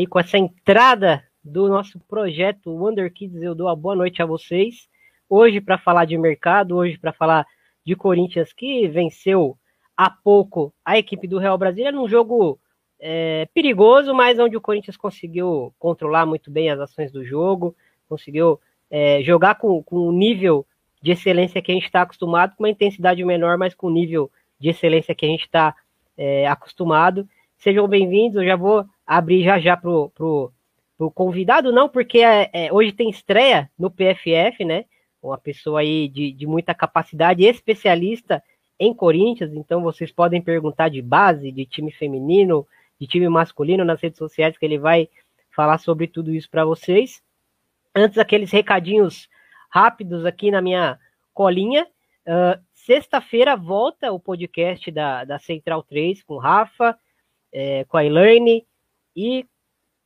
[0.00, 4.24] Aí com essa entrada do nosso projeto Wonder Kids, eu dou a boa noite a
[4.24, 4.88] vocês.
[5.28, 7.46] Hoje para falar de mercado, hoje para falar
[7.84, 9.58] de Corinthians que venceu
[9.94, 12.58] há pouco a equipe do Real Brasília num jogo
[12.98, 17.76] é, perigoso, mas onde o Corinthians conseguiu controlar muito bem as ações do jogo,
[18.08, 18.58] conseguiu
[18.90, 20.66] é, jogar com, com um nível
[21.02, 24.30] de excelência que a gente está acostumado, com uma intensidade menor, mas com um nível
[24.58, 25.74] de excelência que a gente está
[26.16, 27.28] é, acostumado.
[27.58, 30.52] Sejam bem-vindos, eu já vou abrir já já pro, pro,
[30.96, 34.84] pro convidado, não, porque é, é, hoje tem estreia no PFF, né?
[35.20, 38.40] Uma pessoa aí de, de muita capacidade, especialista
[38.78, 42.64] em Corinthians, então vocês podem perguntar de base, de time feminino,
[43.00, 45.08] de time masculino nas redes sociais, que ele vai
[45.50, 47.20] falar sobre tudo isso para vocês.
[47.92, 49.28] Antes, aqueles recadinhos
[49.68, 50.98] rápidos aqui na minha
[51.34, 51.84] colinha.
[52.24, 56.96] Uh, Sexta-feira volta o podcast da, da Central 3 com Rafa,
[57.52, 58.64] é, com a Elaine,
[59.16, 59.46] e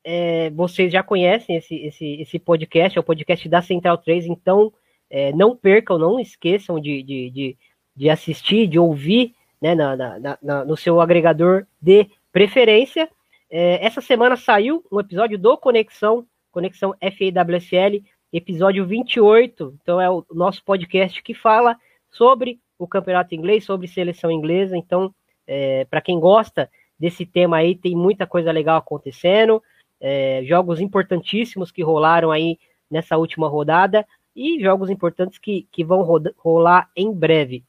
[0.05, 4.73] é, vocês já conhecem esse, esse, esse podcast, é o podcast da Central 3, então
[5.09, 7.57] é, não percam, não esqueçam de, de, de,
[7.97, 13.09] de assistir, de ouvir né, na, na, na, no seu agregador de preferência.
[13.51, 19.75] É, essa semana saiu um episódio do Conexão, Conexão FAWSL, episódio 28.
[19.81, 21.77] Então é o nosso podcast que fala
[22.11, 24.77] sobre o campeonato inglês, sobre seleção inglesa.
[24.77, 25.15] Então,
[25.47, 29.63] é, para quem gosta desse tema aí, tem muita coisa legal acontecendo.
[30.01, 32.59] É, jogos importantíssimos que rolaram aí
[32.91, 36.03] nessa última rodada e jogos importantes que, que vão
[36.37, 37.65] rolar em breve.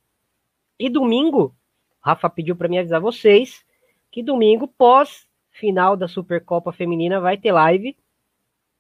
[0.77, 1.55] E domingo,
[2.01, 3.65] Rafa pediu para mim avisar vocês
[4.15, 7.97] que domingo, pós final da Supercopa Feminina, vai ter live.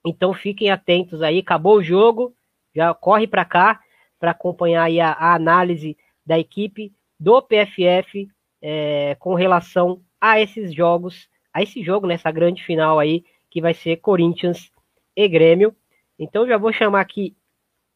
[0.05, 1.39] Então fiquem atentos aí.
[1.39, 2.33] Acabou o jogo,
[2.73, 3.81] já corre para cá
[4.17, 8.29] para acompanhar aí a, a, análise da equipe do PFF
[8.61, 10.01] é, com relação
[10.31, 14.71] a esses jogos, a esse jogo nessa grande final aí que vai ser Corinthians
[15.15, 15.75] e Grêmio.
[16.17, 17.35] Então já vou chamar aqui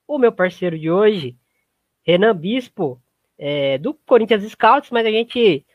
[0.08, 1.36] o meu parceiro de hoje,
[2.04, 3.02] Renan Bispo,
[3.36, 5.66] é, do Corinthians Scouts, mas a gente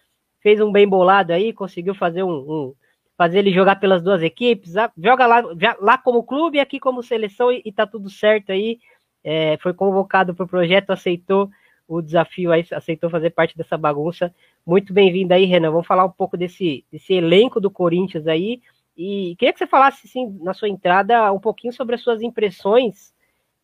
[0.41, 2.75] fez um bem bolado aí, conseguiu fazer um, um
[3.17, 5.43] fazer ele jogar pelas duas equipes, joga lá,
[5.81, 8.79] lá como clube aqui como seleção e, e tá tudo certo aí.
[9.25, 11.51] É, foi convocado para o projeto, aceitou
[11.89, 14.33] o desafio aí, aceitou fazer parte dessa bagunça.
[14.67, 15.71] Muito bem-vindo aí, Renan.
[15.71, 18.63] Vamos falar um pouco desse, desse elenco do Corinthians aí
[18.97, 23.13] e queria que você falasse, sim, na sua entrada, um pouquinho sobre as suas impressões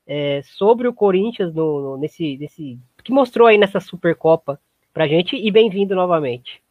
[0.07, 4.61] é, sobre o Corinthians no, no, nesse, nesse que mostrou aí nessa Supercopa
[4.93, 6.63] pra gente e bem-vindo novamente.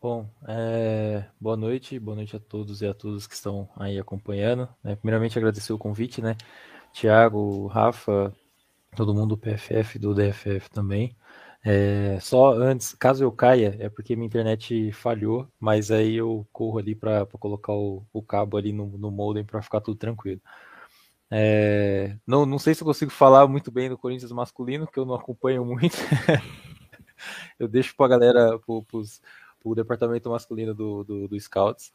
[0.00, 4.68] Bom, é, boa noite, boa noite a todos e a todas que estão aí acompanhando.
[4.82, 4.96] Né?
[4.96, 6.36] Primeiramente agradecer o convite, né?
[6.92, 8.34] Tiago, Rafa,
[8.96, 11.16] todo mundo do PFF, do DFF também.
[11.64, 16.78] É, só antes, caso eu caia, é porque minha internet falhou, mas aí eu corro
[16.78, 20.40] ali para colocar o, o, cabo ali no, no modem para ficar tudo tranquilo.
[21.30, 25.06] É, não, não sei se eu consigo falar muito bem do Corinthians masculino, que eu
[25.06, 25.96] não acompanho muito.
[27.58, 28.74] eu deixo para a galera, para
[29.64, 31.92] o departamento masculino do, do, do Scouts.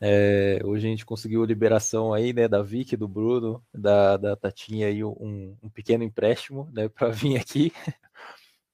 [0.00, 4.86] É, hoje a gente conseguiu liberação aí, né, da Vicky, do Bruno, da, da Tatinha
[4.86, 7.72] aí, um, um pequeno empréstimo, né, para vir aqui.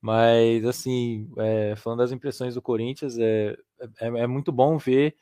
[0.04, 3.56] Mas, assim, é, falando das impressões do Corinthians, é,
[3.98, 5.16] é, é muito bom ver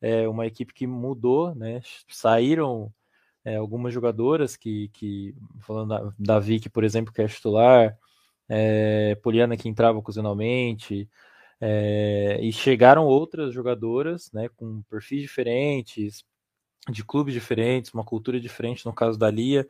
[0.00, 1.80] é, uma equipe que mudou, né?
[2.08, 2.94] Saíram
[3.44, 7.98] é, algumas jogadoras que, que falando da, da Vicky, por exemplo, que é titular,
[8.48, 11.10] é, Poliana que entrava ocasionalmente,
[11.60, 16.24] é, e chegaram outras jogadoras, né, com perfis diferentes,
[16.88, 19.66] de clubes diferentes, uma cultura diferente, no caso da Lia,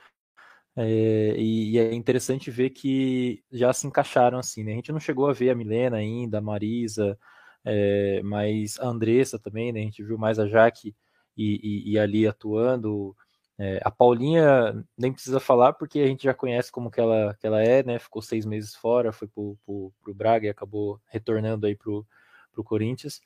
[0.81, 4.73] é, e, e, é interessante ver que já se encaixaram assim, né?
[4.73, 7.19] A gente não chegou a ver a Milena ainda, a Marisa,
[7.65, 9.81] é, mas a Andressa também, né?
[9.81, 10.95] A gente viu mais a Jaque
[11.37, 13.17] e, e, e ali atuando.
[13.59, 17.47] É, a Paulinha nem precisa falar porque a gente já conhece como que ela, que
[17.47, 17.99] ela é, né?
[17.99, 22.07] Ficou seis meses fora, foi pro, pro, pro Braga e acabou retornando aí pro,
[22.53, 23.21] pro Corinthians.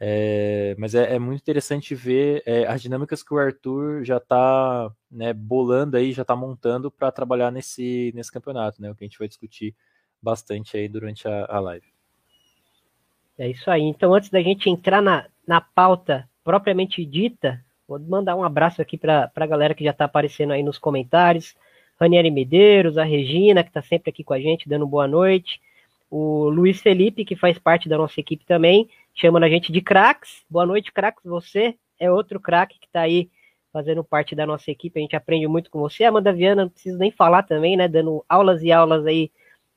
[0.00, 4.92] É, mas é, é, muito interessante ver é, as dinâmicas que o Arthur já está
[5.10, 8.90] né, bolando aí, já está montando para trabalhar nesse, nesse campeonato, né?
[8.90, 9.74] O que a gente vai discutir
[10.22, 11.86] bastante aí durante a, a live.
[13.36, 13.82] É isso aí.
[13.82, 18.96] Então, antes da gente entrar na, na pauta propriamente dita, vou mandar um abraço aqui
[18.96, 21.56] para a galera que já está aparecendo aí nos comentários.
[22.00, 25.60] Ranieri Medeiros, a Regina, que está sempre aqui com a gente, dando boa noite.
[26.08, 28.88] O Luiz Felipe, que faz parte da nossa equipe também
[29.20, 30.44] chamando a gente de craques.
[30.48, 31.24] Boa noite, craques.
[31.24, 33.28] Você é outro craque que está aí
[33.72, 34.98] fazendo parte da nossa equipe.
[34.98, 36.04] A gente aprende muito com você.
[36.04, 37.88] Amanda Viana, não preciso nem falar também, né?
[37.88, 39.30] Dando aulas e aulas aí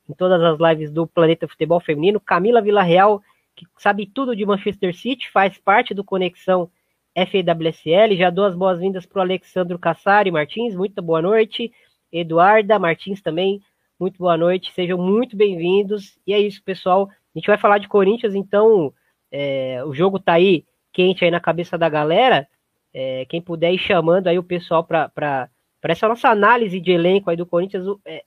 [0.07, 2.19] em todas as lives do Planeta Futebol Feminino.
[2.19, 3.21] Camila Villarreal,
[3.55, 6.69] que sabe tudo de Manchester City, faz parte do Conexão
[7.15, 8.15] FWSL.
[8.15, 11.71] Já dou as boas-vindas para o Alexandro Cassari Martins, muito boa noite.
[12.11, 13.59] Eduarda Martins também,
[13.99, 14.71] muito boa noite.
[14.71, 16.19] Sejam muito bem-vindos.
[16.27, 17.09] E é isso, pessoal.
[17.09, 18.93] A gente vai falar de Corinthians, então
[19.31, 22.48] é, o jogo tá aí quente aí na cabeça da galera.
[22.94, 25.50] É, quem puder ir chamando aí o pessoal para
[25.83, 28.24] essa nossa análise de elenco aí do Corinthians, é,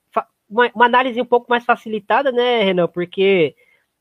[0.49, 2.89] uma, uma, análise um pouco mais facilitada, né, Renan?
[2.89, 3.55] Porque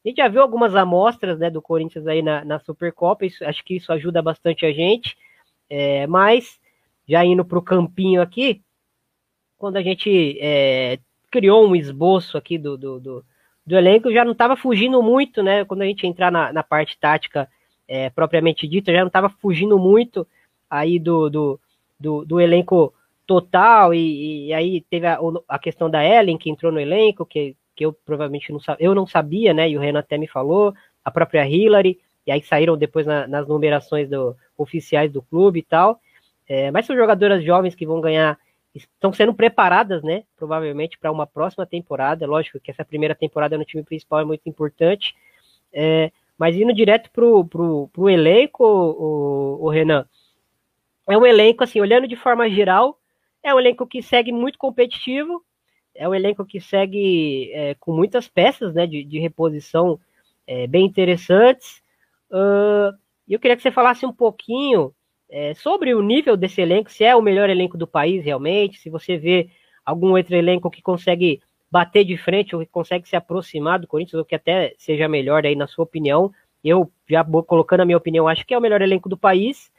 [0.04, 3.64] a gente já viu algumas amostras né, do Corinthians aí na, na Supercopa, isso, acho
[3.64, 5.18] que isso ajuda bastante a gente.
[5.70, 6.60] É, mas,
[7.08, 8.62] já indo para o campinho aqui,
[9.58, 11.00] quando a gente é,
[11.32, 13.26] criou um esboço aqui do, do, do,
[13.66, 15.64] do elenco, já não estava fugindo muito, né?
[15.66, 17.48] Quando a gente entrar na, na parte tática
[17.88, 20.28] é, propriamente dita, já não estava fugindo muito
[20.70, 21.60] aí do, do,
[22.00, 22.94] do, do elenco
[23.26, 25.18] total, e, e, aí teve a,
[25.48, 28.96] a questão da Ellen, que entrou no elenco, que que eu provavelmente não sabia, eu
[28.96, 29.70] não sabia, né?
[29.70, 30.74] E o Renan até me falou,
[31.04, 35.64] a própria Hillary, e aí saíram depois na, nas numerações do, oficiais do clube e
[35.64, 36.00] tal.
[36.48, 38.38] É, mas são jogadoras jovens que vão ganhar,
[38.74, 40.24] estão sendo preparadas, né?
[40.36, 42.26] Provavelmente para uma próxima temporada.
[42.26, 45.16] Lógico que essa primeira temporada no time principal é muito importante.
[45.72, 50.06] É, mas indo direto pro, pro, pro elenco, o, o, Renan,
[51.08, 53.00] é um elenco, assim, olhando de forma geral,
[53.44, 55.44] é um elenco que segue muito competitivo,
[55.96, 60.00] é um elenco que segue é, com muitas peças né, de, de reposição
[60.48, 61.82] é, bem interessantes.
[62.32, 62.98] Uh,
[63.28, 64.94] eu queria que você falasse um pouquinho
[65.34, 68.88] é, sobre o nível desse elenco, se é o melhor elenco do país realmente, se
[68.88, 69.50] você vê
[69.84, 71.42] algum outro elenco que consegue
[71.72, 75.44] bater de frente ou que consegue se aproximar do Corinthians, ou que até seja melhor
[75.44, 76.32] aí na sua opinião.
[76.64, 79.72] Eu já colocando a minha opinião, acho que é o melhor elenco do país,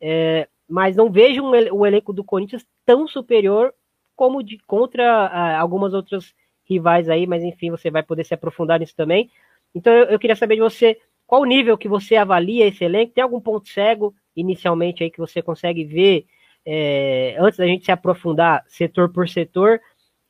[0.00, 3.74] é, mas não vejo um, o elenco do Corinthians tão superior
[4.16, 8.80] como de, contra ah, algumas outras rivais aí, mas enfim, você vai poder se aprofundar
[8.80, 9.30] nisso também.
[9.74, 13.12] Então eu, eu, queria saber de você qual o nível que você avalia esse elenco,
[13.12, 16.26] tem algum ponto cego inicialmente aí que você consegue ver
[16.64, 19.80] é, antes da gente se aprofundar setor por setor,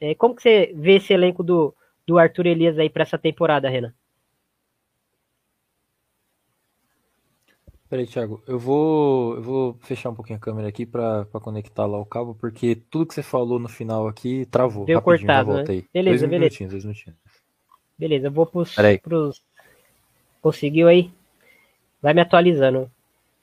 [0.01, 1.75] é, como que você vê esse elenco do,
[2.07, 3.93] do Arthur Elias aí para essa temporada, Renan?
[7.89, 11.99] Peraí, Thiago, eu vou, eu vou fechar um pouquinho a câmera aqui para conectar lá
[11.99, 14.87] o cabo, porque tudo que você falou no final aqui travou.
[14.87, 15.65] Deu cortado, né?
[15.69, 15.85] Aí.
[15.93, 16.39] Beleza, dois beleza.
[16.39, 17.19] Minutinhos, dois minutinhos.
[17.99, 19.45] Beleza, eu vou pros, pros...
[20.41, 21.13] Conseguiu aí?
[22.01, 22.91] Vai me atualizando.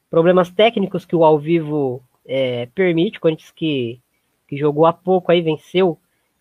[0.10, 4.00] Problemas técnicos que o ao vivo é, permite, Corinthians que,
[4.48, 6.00] que jogou há pouco aí, venceu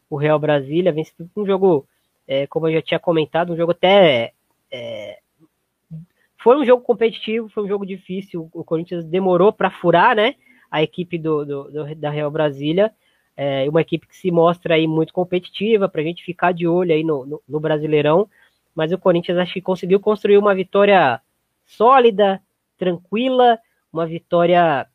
[0.08, 1.87] o Real Brasília, venceu um jogo,
[2.26, 4.32] é, como eu já tinha comentado, um jogo até
[4.70, 5.18] é,
[6.38, 8.48] foi um jogo competitivo, foi um jogo difícil.
[8.52, 10.37] O Corinthians demorou para furar, né?
[10.70, 12.92] A equipe do, do, do da Real Brasília.
[13.37, 16.92] É uma equipe que se mostra aí muito competitiva, para a gente ficar de olho
[16.92, 18.28] aí no, no, no, Brasileirão.
[18.75, 21.20] Mas o Corinthians acho que conseguiu construir uma vitória
[21.64, 22.40] sólida,
[22.78, 23.58] tranquila,
[23.92, 24.87] uma vitória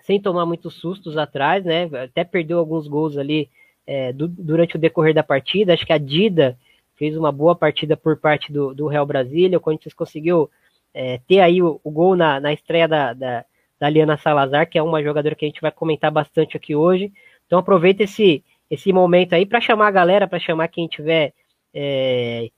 [0.00, 1.84] sem tomar muitos sustos atrás, né?
[2.04, 3.50] Até perdeu alguns gols ali
[3.86, 5.74] é, do, durante o decorrer da partida.
[5.74, 6.58] Acho que a Dida
[6.94, 9.58] fez uma boa partida por parte do, do Real Brasília.
[9.58, 10.50] O Corinthians conseguiu
[10.94, 13.44] é, ter aí o, o gol na, na estreia da, da,
[13.78, 17.12] da Liana Salazar, que é uma jogadora que a gente vai comentar bastante aqui hoje.
[17.46, 21.32] Então aproveita esse, esse momento aí para chamar a galera, para chamar quem tiver
[21.72, 22.50] é,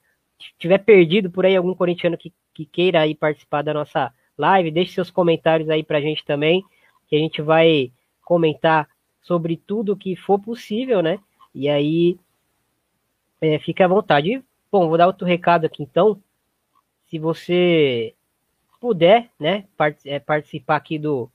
[0.58, 4.92] tiver perdido por aí algum corintiano que, que queira aí participar da nossa live, deixe
[4.92, 6.64] seus comentários aí para a gente também,
[7.06, 7.92] que a gente vai
[8.24, 8.88] comentar
[9.20, 11.18] sobre tudo que for possível, né?
[11.54, 12.18] E aí
[13.40, 14.42] é, fique à vontade.
[14.70, 16.20] Bom, vou dar outro recado aqui então.
[17.08, 18.14] Se você
[18.80, 21.28] puder, né, part é, participar aqui do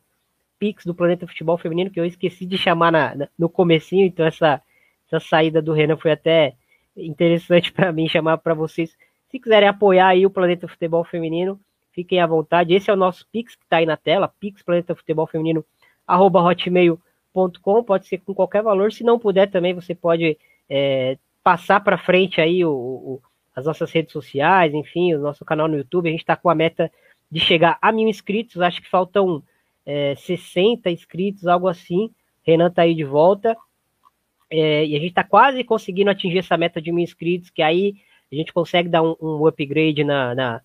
[0.58, 4.26] Pix do Planeta Futebol Feminino, que eu esqueci de chamar na, na, no comecinho, então
[4.26, 4.62] essa,
[5.06, 6.56] essa saída do Renan foi até
[6.96, 8.98] interessante para mim chamar para vocês.
[9.30, 11.60] Se quiserem apoiar aí o Planeta Futebol Feminino,
[11.96, 12.74] fiquem à vontade.
[12.74, 15.66] Esse é o nosso Pix que está aí na tela, Pix Planeta Futebol Feminino,
[16.06, 18.92] arroba hotmail.com, pode ser com qualquer valor.
[18.92, 20.38] Se não puder também, você pode
[20.70, 23.22] é, passar para frente aí o, o,
[23.56, 26.10] as nossas redes sociais, enfim, o nosso canal no YouTube.
[26.10, 26.92] A gente está com a meta
[27.32, 28.62] de chegar a mil inscritos.
[28.62, 29.42] Acho que faltam
[29.86, 32.12] é, 60 inscritos, algo assim.
[32.44, 33.56] Renan está aí de volta.
[34.50, 37.96] É, e a gente está quase conseguindo atingir essa meta de mil inscritos, que aí
[38.32, 40.62] a gente consegue dar um, um upgrade na, na,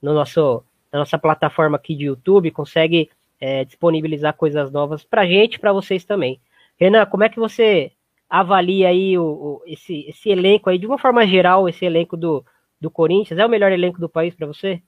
[0.00, 0.62] no nosso,
[0.94, 3.10] na nossa plataforma aqui de YouTube, consegue
[3.40, 6.40] é, disponibilizar coisas novas para gente para vocês também.
[6.78, 7.90] Renan, como é que você
[8.30, 12.46] avalia aí o, o, esse, esse elenco aí, de uma forma geral, esse elenco do,
[12.80, 13.40] do Corinthians?
[13.40, 14.80] É o melhor elenco do país para você?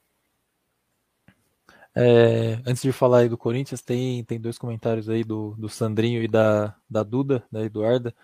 [1.93, 6.23] É, antes de falar aí do Corinthians, tem, tem dois comentários aí do, do Sandrinho
[6.23, 8.15] e da, da Duda, da Eduarda.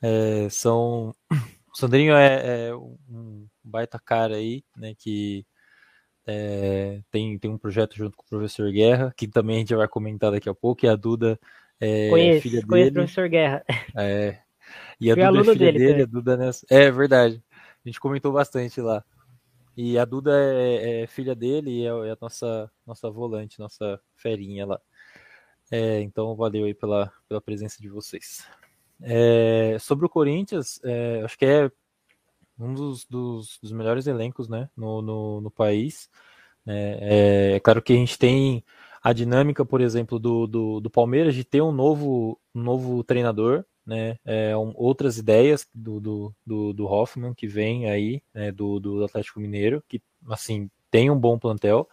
[0.00, 1.14] É, são.
[1.68, 4.94] O Sandrinho é, é, um baita cara aí, né?
[4.98, 5.44] Que
[6.26, 9.86] é, tem, tem um projeto junto com o professor Guerra, que também a gente vai
[9.86, 11.38] comentar daqui a pouco, e a Duda
[11.80, 12.66] é conheço, filha dele.
[12.68, 13.64] Conheço o professor Guerra.
[13.96, 14.38] É,
[15.00, 16.66] e a Fui Duda é filha dele, dele a Duda nessa...
[16.68, 19.04] É verdade, a gente comentou bastante lá.
[19.76, 24.00] E a Duda é, é filha dele e é, é, a nossa, nossa volante, nossa
[24.16, 24.80] ferinha lá.
[25.70, 28.48] É, então valeu aí pela, pela presença de vocês.
[29.02, 30.80] É, sobre o Corinthians,
[31.22, 31.70] acho que é
[32.58, 36.08] um dos, dos, dos melhores elencos né, no, no, no país.
[36.66, 38.64] É, é, claro que a gente tem
[39.02, 43.64] a dinâmica, por exemplo, do, do, do Palmeiras de ter um novo, um novo treinador,
[43.86, 48.80] né, é, um, outras ideias do, do, do, do, Hoffman que vem aí, né, do,
[48.80, 51.88] do Atlético Mineiro, que assim tem um bom plantel,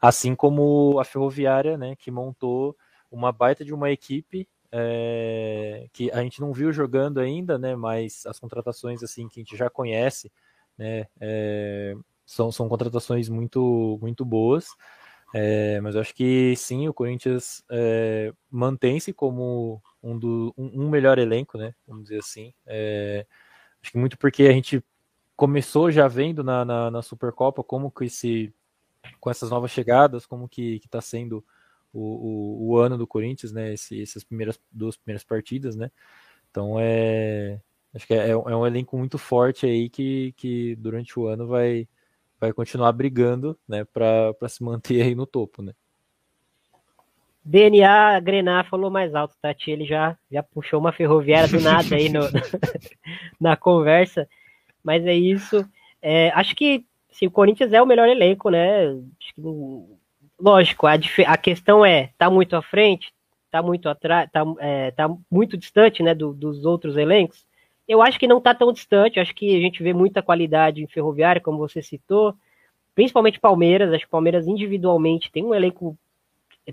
[0.00, 2.76] assim como a Ferroviária, né, que montou
[3.10, 7.76] uma baita de uma equipe é, que a gente não viu jogando ainda, né?
[7.76, 10.32] Mas as contratações assim que a gente já conhece,
[10.78, 11.06] né?
[11.20, 14.68] É, são, são contratações muito muito boas.
[15.34, 17.64] É, mas eu acho que sim, o Corinthians
[18.50, 21.74] mantém-se como um, do, um, um, melhor elenco, né?
[21.86, 22.52] Vamos dizer assim.
[23.82, 24.82] Acho que muito porque a gente
[25.36, 28.54] começou já vendo na, na, na Supercopa como que esse
[29.20, 31.44] com essas novas chegadas, como que está sendo
[31.92, 33.72] o, o, o, ano do Corinthians, né?
[33.72, 35.90] Esse, essas primeiras duas primeiras partidas, né?
[36.50, 37.60] Então é
[37.94, 41.86] acho que é, é, um elenco muito forte aí que, que durante o ano vai,
[42.40, 43.84] vai continuar brigando, né?
[43.84, 45.72] Para se manter aí no topo, né?
[47.44, 49.70] DNA Grenar falou mais alto, Tati.
[49.70, 52.20] Ele já, já puxou uma ferroviária do nada aí no,
[53.40, 54.28] na conversa.
[54.82, 55.68] Mas é isso.
[56.00, 58.86] É, acho que sim, o Corinthians é o melhor elenco, né?
[58.86, 59.40] Acho que
[60.42, 60.94] lógico, a,
[61.26, 63.12] a questão é, tá muito à frente,
[63.48, 67.46] tá muito atrás, tá, é, tá muito distante, né, do, dos outros elencos.
[67.86, 70.86] Eu acho que não tá tão distante, acho que a gente vê muita qualidade em
[70.88, 72.34] Ferroviária, como você citou,
[72.94, 75.96] principalmente Palmeiras, acho que Palmeiras individualmente tem um elenco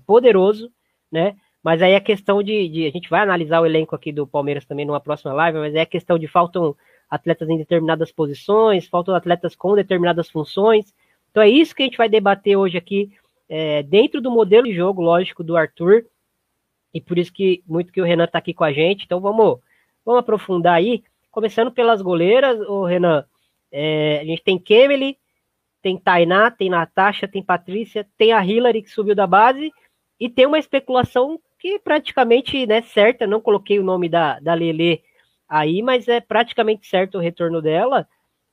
[0.05, 0.71] poderoso,
[1.11, 4.25] né, mas aí a questão de, de, a gente vai analisar o elenco aqui do
[4.25, 6.75] Palmeiras também numa próxima live, mas é a questão de faltam
[7.09, 10.93] atletas em determinadas posições, faltam atletas com determinadas funções,
[11.29, 13.11] então é isso que a gente vai debater hoje aqui
[13.49, 16.05] é, dentro do modelo de jogo, lógico, do Arthur,
[16.93, 19.05] e por isso que muito que o Renan está aqui com a gente.
[19.05, 19.59] Então vamos,
[20.05, 23.25] vamos aprofundar aí, começando pelas goleiras, o Renan.
[23.71, 25.17] É, a gente tem Kemely,
[25.81, 29.71] tem Tainá, tem Natasha, tem Patrícia, tem a Hillary que subiu da base,
[30.19, 35.01] e tem uma especulação que praticamente né, certa, não coloquei o nome da, da Lele
[35.47, 38.07] aí, mas é praticamente certo o retorno dela.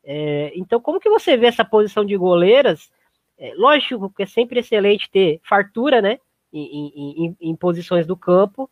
[0.04, 2.90] É, então, como que você vê essa posição de goleiras?
[3.38, 6.18] É, lógico que é sempre excelente ter fartura, né?
[6.52, 6.92] Em,
[7.26, 8.70] em, em posições do campo.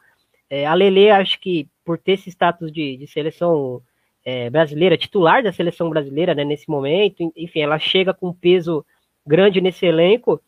[0.49, 3.83] É, a Lele, acho que por ter esse status de, de seleção
[4.25, 8.85] é, brasileira, titular da seleção brasileira, né, nesse momento, enfim, ela chega com um peso
[9.27, 10.41] grande nesse elenco.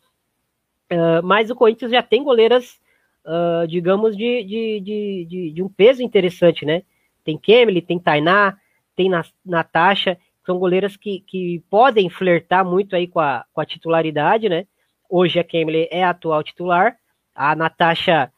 [0.91, 2.79] Uh, mas o Corinthians já tem goleiras,
[3.25, 6.83] uh, digamos, de, de, de, de, um peso interessante, né?
[7.25, 8.57] Tem Kemely, tem Tainá,
[8.95, 9.11] tem
[9.45, 14.65] Natasha são goleiras que, que podem flertar muito aí com a, com a titularidade, né?
[15.09, 16.97] Hoje a Kemley é a atual titular,
[17.35, 18.31] a Natasha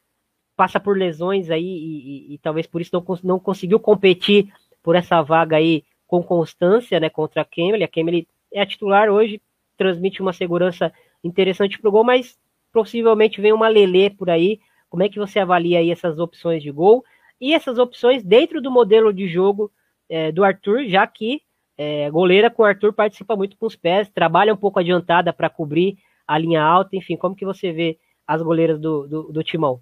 [0.58, 4.52] passa por lesões aí e, e, e talvez por isso não, não conseguiu competir
[4.82, 7.84] por essa vaga aí com constância, né, contra a Kemley.
[7.84, 9.40] A Kemley é a titular hoje,
[9.78, 10.92] transmite uma segurança
[11.24, 12.40] interessante pro gol, mas
[12.74, 14.60] possivelmente vem uma Lelê por aí.
[14.90, 17.06] Como é que você avalia aí essas opções de gol
[17.40, 19.72] e essas opções dentro do modelo de jogo
[20.10, 21.44] é, do Arthur, já que
[21.82, 25.50] é, goleira com o Arthur participa muito com os pés, trabalha um pouco adiantada para
[25.50, 29.82] cobrir a linha alta, enfim, como que você vê as goleiras do, do, do Timão?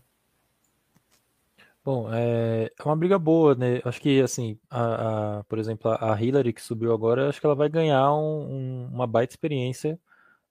[1.83, 3.81] Bom, é, é uma briga boa, né?
[3.83, 7.55] Acho que, assim, a, a, por exemplo, a Hillary que subiu agora, acho que ela
[7.55, 9.99] vai ganhar um, um, uma baita experiência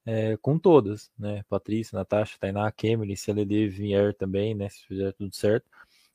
[0.04, 1.44] é, com todas, né?
[1.48, 4.68] Patrícia, Natasha, Tainá, Kemily, se a vier também, né?
[4.68, 5.66] Se fizer tudo certo,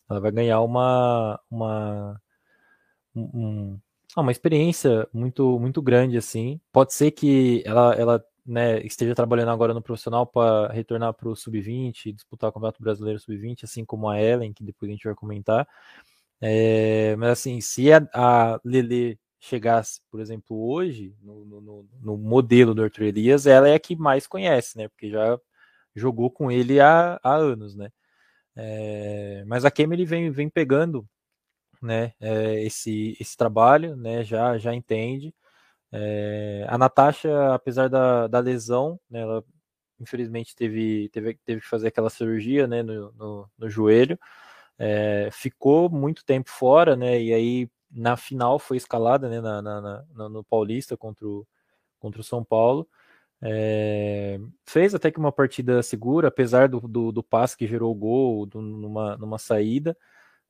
[0.10, 2.22] ela vai ganhar uma, uma
[3.16, 3.80] um,
[4.20, 6.60] uma experiência muito muito grande assim.
[6.72, 11.36] Pode ser que ela, ela né, esteja trabalhando agora no profissional para retornar para o
[11.36, 15.16] sub-20, disputar o Campeonato Brasileiro sub-20, assim como a Ellen, que depois a gente vai
[15.16, 15.68] comentar.
[16.42, 22.74] É, mas assim, se a, a Lele chegasse, por exemplo, hoje, no, no, no, modelo
[22.76, 24.88] do Arthur Elias, ela é a que mais conhece, né?
[24.88, 25.40] Porque já
[25.96, 27.90] jogou com ele há, há anos, né?
[28.56, 31.08] É, mas a Kemi ele vem, vem pegando
[31.82, 35.34] né, é, esse, esse trabalho, né, já, já entende.
[35.92, 39.44] É, a Natasha, apesar da, da lesão, né, ela
[40.00, 44.20] infelizmente teve, teve, teve que fazer aquela cirurgia né, no, no, no joelho,
[44.80, 49.82] é, ficou muito tempo fora, né, e aí na final foi escalada né, na, na,
[50.16, 51.46] na no Paulista contra o,
[52.00, 52.88] contra o São Paulo.
[53.44, 57.96] É, fez até que uma partida segura, apesar do, do, do passe que gerou o
[57.96, 59.98] gol do, numa, numa saída.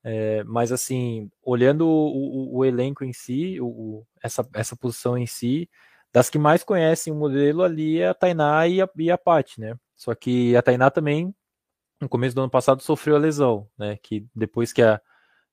[0.03, 5.27] É, mas assim, olhando o, o, o elenco em si, o, essa, essa posição em
[5.27, 5.70] si,
[6.13, 9.62] das que mais conhecem o modelo ali é a Tainá e a, e a Paty,
[9.62, 9.75] né?
[9.96, 11.34] Só que a Tainá também,
[12.01, 13.98] no começo do ano passado, sofreu a lesão, né?
[14.01, 15.00] Que depois que a,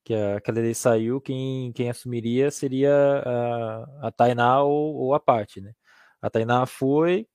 [0.05, 2.93] que a, Lele saiu, quem, quem assumiria seria
[3.25, 5.75] a, a Tainá ou, ou a Paty, né?
[6.21, 7.28] A Tainá foi,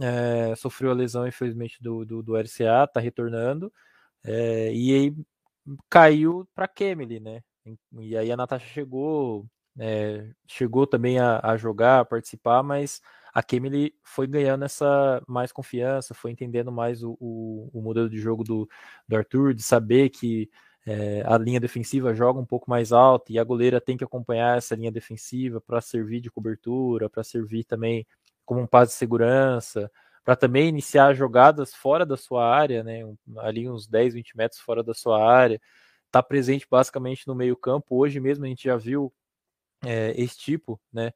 [0.00, 3.72] é, sofreu a lesão, infelizmente, do, do, do RCA, tá retornando,
[4.24, 5.16] é, e aí
[5.88, 7.42] caiu para Kemily, né?
[7.98, 9.46] E aí a Natasha chegou,
[9.78, 13.00] é, chegou também a, a, jogar, a participar, mas
[13.32, 18.18] a Kemily foi ganhando essa mais confiança, foi entendendo mais o, o, o modelo de
[18.18, 18.68] jogo do,
[19.08, 20.50] do Arthur, de saber que
[20.86, 24.58] é, a linha defensiva joga um pouco mais alta e a goleira tem que acompanhar
[24.58, 28.06] essa linha defensiva para servir de cobertura, para servir também
[28.44, 29.90] como um passo de segurança,
[30.24, 33.02] para também iniciar jogadas fora da sua área, né,
[33.38, 35.60] ali uns 10, 20 metros fora da sua área,
[36.06, 37.96] está presente basicamente no meio campo.
[37.96, 39.12] Hoje mesmo a gente já viu
[39.84, 41.12] é, esse tipo, né,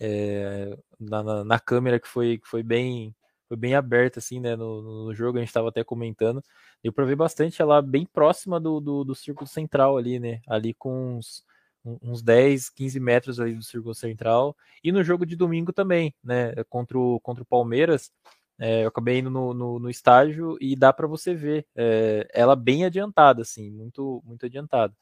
[0.00, 3.14] é, na, na, na, câmera que foi, que foi bem
[3.48, 6.42] foi bem aberta assim, né, no, no jogo, a gente estava até comentando,
[6.82, 10.72] deu para ver bastante ela bem próxima do, do, do círculo central ali, né, ali
[10.72, 11.44] com uns
[11.84, 14.56] uns 10, 15 metros ali do círculo central.
[14.84, 16.54] E no jogo de domingo também, né?
[16.68, 18.12] Contra o, contra o Palmeiras,
[18.58, 22.54] é, eu acabei indo no, no, no estágio e dá para você ver é, ela
[22.56, 24.94] bem adiantada, assim, muito, muito adiantada.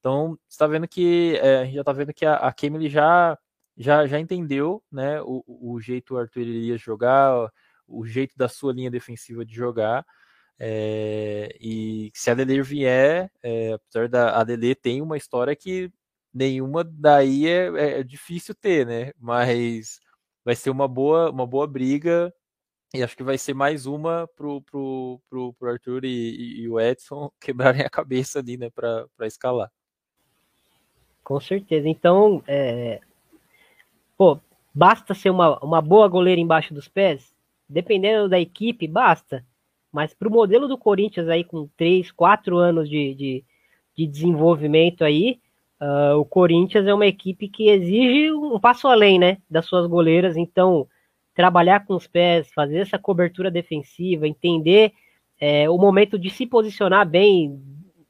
[0.00, 3.38] Então, está vendo que é, a gente já está vendo que a, a Kemily já,
[3.76, 7.50] já, já entendeu, né, o, o jeito o Arthur iria jogar,
[7.86, 10.04] o jeito da sua linha defensiva de jogar.
[10.58, 15.90] É, e se a Dele vier, é, apesar da a Dele tem uma história que
[16.32, 19.12] nenhuma daí é, é, difícil ter, né?
[19.18, 20.00] Mas
[20.44, 22.32] vai ser uma boa, uma boa briga
[22.94, 26.78] e acho que vai ser mais uma pro, pro, pro, pro Arthur e, e, o
[26.78, 29.70] Edson quebrarem a cabeça ali, né, para escalar.
[31.24, 31.88] Com certeza.
[31.88, 33.00] Então, é...
[34.16, 34.38] pô,
[34.72, 37.34] basta ser uma, uma boa goleira embaixo dos pés?
[37.68, 39.44] Dependendo da equipe, basta.
[39.90, 43.44] Mas para o modelo do Corinthians aí, com 3, 4 anos de, de,
[43.96, 45.40] de desenvolvimento aí,
[45.80, 50.34] Uh, o Corinthians é uma equipe que exige um passo além, né, das suas goleiras.
[50.34, 50.88] Então,
[51.34, 54.92] trabalhar com os pés, fazer essa cobertura defensiva, entender
[55.40, 57.60] é, o momento de se posicionar bem,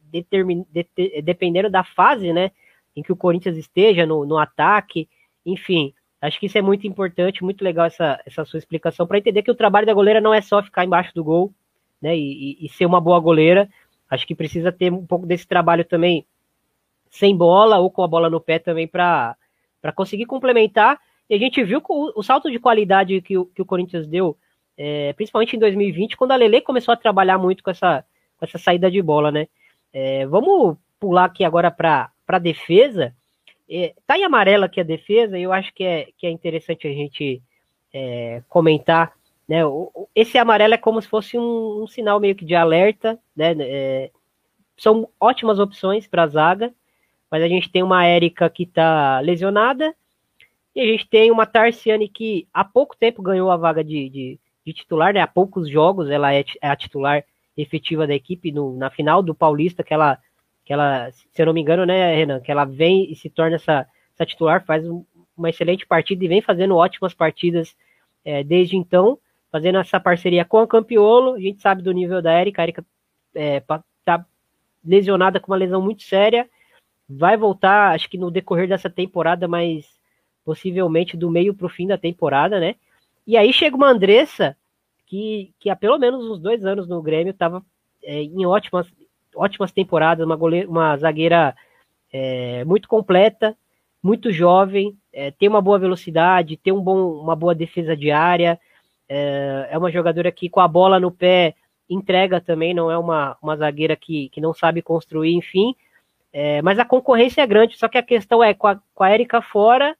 [0.02, 0.87] determin, de,
[1.22, 2.50] dependendo da fase, né,
[2.94, 5.08] em que o Corinthians esteja no, no ataque.
[5.44, 9.42] Enfim, acho que isso é muito importante, muito legal essa, essa sua explicação para entender
[9.42, 11.52] que o trabalho da goleira não é só ficar embaixo do gol,
[12.00, 13.68] né, e, e ser uma boa goleira.
[14.10, 16.26] Acho que precisa ter um pouco desse trabalho também
[17.10, 19.37] sem bola ou com a bola no pé também para
[19.94, 21.00] conseguir complementar.
[21.35, 24.37] A gente viu o, o salto de qualidade que o, que o Corinthians deu,
[24.77, 28.05] é, principalmente em 2020, quando a Lele começou a trabalhar muito com essa,
[28.38, 29.49] com essa saída de bola, né?
[29.92, 33.14] É, vamos pular aqui agora para a defesa.
[33.68, 36.87] É, tá em amarelo aqui a defesa, e eu acho que é, que é interessante
[36.87, 37.42] a gente
[37.92, 39.12] é, comentar.
[39.49, 39.64] Né?
[39.64, 43.55] O, esse amarelo é como se fosse um, um sinal meio que de alerta, né?
[43.61, 44.11] É,
[44.77, 46.75] são ótimas opções para a zaga
[47.35, 49.92] mas a gente tem uma Érica que está lesionada,
[50.74, 54.40] e a gente tem uma Tarciane que há pouco tempo ganhou a vaga de, de,
[54.66, 55.20] de titular, né?
[55.20, 57.24] Há poucos jogos ela é, é a titular
[57.56, 60.18] efetiva da equipe no, na final do Paulista, que ela,
[60.64, 63.56] que ela, se eu não me engano, né, Renan, que ela vem e se torna
[63.56, 65.04] essa, essa titular, faz um,
[65.37, 67.76] uma excelente partida e vem fazendo ótimas partidas
[68.24, 69.18] é, desde então,
[69.52, 71.34] fazendo essa parceria com a Campiolo.
[71.34, 72.84] A gente sabe do nível da Érica, a Érica
[73.34, 73.62] é,
[74.04, 74.26] tá
[74.84, 76.48] lesionada com uma lesão muito séria
[77.08, 79.87] vai voltar, acho que no decorrer dessa temporada, mas
[80.44, 82.76] possivelmente do meio para o fim da temporada, né?
[83.26, 84.57] E aí chega uma Andressa
[85.07, 87.64] que, que há pelo menos uns dois anos no Grêmio estava
[88.02, 88.87] é, em ótimas,
[89.35, 91.54] ótimas temporadas, uma, goleira, uma zagueira
[92.12, 93.57] é, muito completa,
[94.02, 98.61] muito jovem, é, tem uma boa velocidade, tem um bom, uma boa defesa diária,
[99.09, 101.54] é, é uma jogadora que com a bola no pé
[101.88, 105.74] entrega também, não é uma, uma zagueira que, que não sabe construir, enfim,
[106.33, 109.11] é, mas a concorrência é grande, só que a questão é, com a, com a
[109.11, 109.96] Érica fora,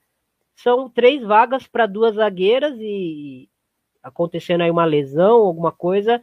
[0.55, 3.49] são três vagas para duas zagueiras e
[4.03, 6.21] acontecendo aí uma lesão, alguma coisa,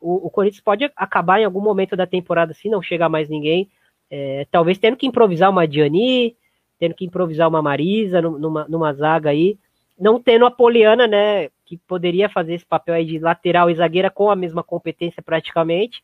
[0.00, 3.70] o, o, Corinthians pode acabar em algum momento da temporada se não chegar mais ninguém,
[4.10, 6.36] é, talvez tendo que improvisar uma Diani,
[6.78, 9.56] tendo que improvisar uma Marisa numa, numa zaga aí,
[9.98, 14.10] não tendo a Poliana, né, que poderia fazer esse papel aí de lateral e zagueira
[14.10, 16.02] com a mesma competência praticamente.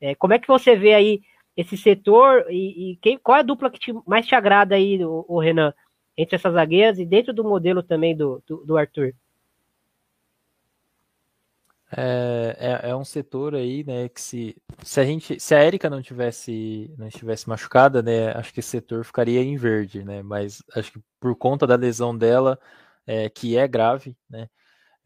[0.00, 1.22] É, como é que você vê aí
[1.56, 5.02] esse setor e, e quem, qual é a dupla que te, mais te agrada aí,
[5.04, 5.72] o, o, Renan,
[6.16, 9.14] entre essas zagueiras e dentro do modelo também do, do, do Arthur?
[11.96, 15.88] É, é, é, um setor aí, né, que se, se a gente, se a Erika
[15.88, 20.64] não tivesse, não estivesse machucada, né, acho que esse setor ficaria em verde, né, mas
[20.74, 22.58] acho que por conta da lesão dela,
[23.06, 24.48] é, que é grave, né,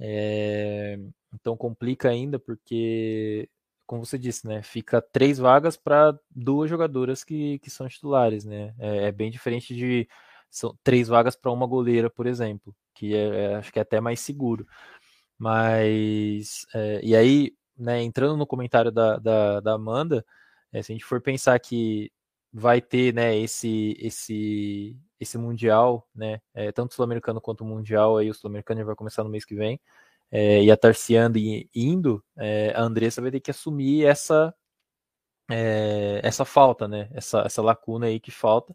[0.00, 0.98] é,
[1.34, 3.46] então complica ainda porque,
[3.86, 8.74] como você disse, né, fica três vagas para duas jogadoras que, que são titulares, né,
[8.78, 10.08] é, é bem diferente de
[10.50, 14.00] são três vagas para uma goleira, por exemplo, que é, é, acho que é até
[14.00, 14.66] mais seguro.
[15.38, 20.24] Mas, é, e aí, né, entrando no comentário da, da, da Amanda,
[20.72, 22.12] é, se a gente for pensar que
[22.52, 28.34] vai ter, né, esse, esse, esse Mundial, né, é, tanto Sul-Americano quanto Mundial, aí o
[28.34, 29.80] Sul-Americano vai começar no mês que vem,
[30.30, 31.38] é, e a Tarciando
[31.74, 34.54] indo, é, a Andressa vai ter que assumir essa,
[35.50, 38.74] é, essa falta, né, essa, essa lacuna aí que falta,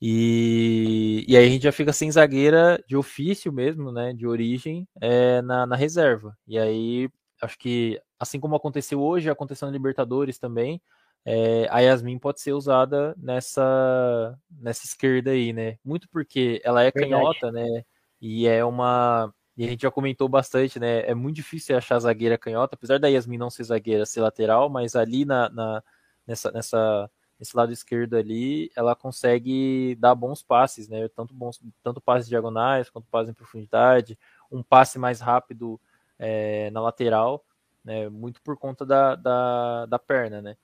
[0.00, 4.88] e, e aí a gente já fica sem zagueira de ofício mesmo, né, de origem,
[5.00, 6.36] é, na, na reserva.
[6.46, 7.10] E aí,
[7.42, 10.80] acho que, assim como aconteceu hoje, aconteceu na Libertadores também,
[11.24, 15.76] é, a Yasmin pode ser usada nessa, nessa esquerda aí, né?
[15.84, 17.10] Muito porque ela é Verdade.
[17.12, 17.84] canhota, né?
[18.20, 19.32] E é uma.
[19.56, 21.00] E a gente já comentou bastante, né?
[21.00, 24.96] É muito difícil achar zagueira canhota, apesar da Yasmin não ser zagueira, ser lateral, mas
[24.96, 25.82] ali na, na
[26.26, 27.10] nessa, nessa
[27.40, 31.08] nesse lado esquerdo ali, ela consegue dar bons passes, né?
[31.08, 34.18] Tanto bons, tanto passes diagonais quanto passes em profundidade,
[34.52, 35.80] um passe mais rápido
[36.18, 37.42] é, na lateral,
[37.82, 38.10] né?
[38.10, 40.56] Muito por conta da, da, da perna, né?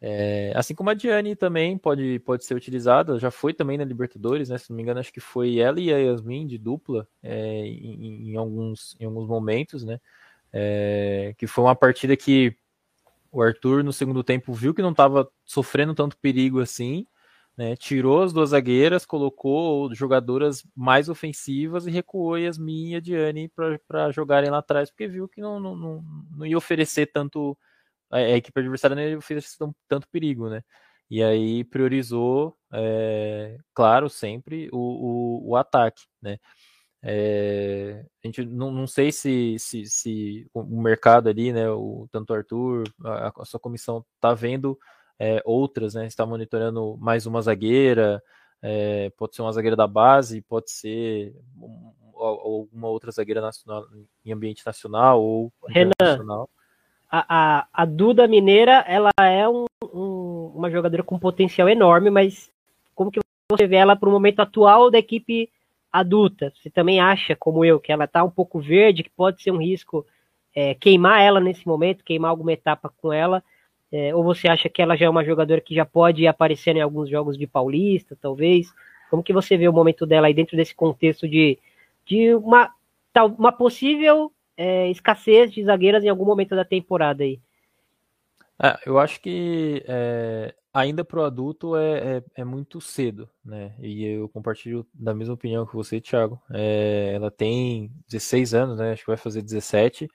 [0.00, 4.48] É, assim como a Diane também pode, pode ser utilizada, já foi também na Libertadores,
[4.48, 4.56] né?
[4.56, 8.30] Se não me engano, acho que foi ela e a Yasmin de dupla é, em,
[8.30, 10.00] em, alguns, em alguns momentos, né?
[10.50, 12.56] É, que foi uma partida que
[13.34, 17.06] o Arthur, no segundo tempo, viu que não estava sofrendo tanto perigo assim,
[17.56, 17.76] né?
[17.76, 23.50] Tirou as duas zagueiras, colocou jogadoras mais ofensivas e recuou Yasmin e a Diane
[23.86, 26.04] para jogarem lá atrás, porque viu que não, não, não,
[26.36, 27.58] não ia oferecer tanto.
[28.10, 29.56] A, a equipe adversária não ia oferecer
[29.88, 30.62] tanto perigo, né?
[31.10, 34.78] E aí priorizou, é, claro, sempre o,
[35.46, 36.38] o, o ataque, né?
[37.06, 42.30] É, a gente não, não sei se, se, se, o mercado ali, né, o, tanto
[42.30, 44.78] o Arthur, a, a sua comissão está vendo
[45.18, 48.22] é, outras, né, está monitorando mais uma zagueira,
[48.62, 51.34] é, pode ser uma zagueira da base, pode ser
[52.14, 53.84] alguma outra zagueira nacional,
[54.24, 56.48] em ambiente nacional ou Renan, internacional.
[57.10, 62.50] A, a, a Duda Mineira, ela é um, um, uma jogadora com potencial enorme, mas
[62.94, 63.20] como que
[63.52, 65.50] você vê ela para o momento atual da equipe
[65.94, 69.52] adulta, você também acha, como eu, que ela está um pouco verde, que pode ser
[69.52, 70.04] um risco
[70.52, 73.44] é, queimar ela nesse momento, queimar alguma etapa com ela?
[73.92, 76.80] É, ou você acha que ela já é uma jogadora que já pode aparecer em
[76.80, 78.74] alguns jogos de Paulista, talvez?
[79.08, 81.60] Como que você vê o momento dela aí dentro desse contexto de,
[82.04, 82.74] de uma,
[83.38, 87.38] uma possível é, escassez de zagueiras em algum momento da temporada aí?
[88.60, 93.76] É, eu acho que é, ainda para o adulto é, é, é, muito cedo, né?
[93.78, 96.42] E eu compartilho da mesma opinião que você, Thiago.
[96.50, 98.92] É, ela tem 16 anos, né?
[98.92, 100.08] Acho que vai fazer 17.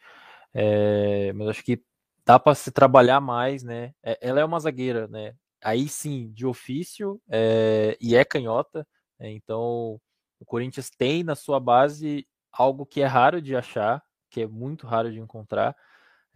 [0.54, 1.82] É, mas acho que
[2.26, 3.93] dá para se trabalhar mais, né?
[4.04, 5.34] É, ela é uma zagueira, né?
[5.63, 8.86] Aí sim, de ofício é, e é canhota.
[9.19, 9.32] Né?
[9.32, 10.00] Então,
[10.39, 14.88] o Corinthians tem na sua base algo que é raro de achar, que é muito
[14.88, 15.76] raro de encontrar.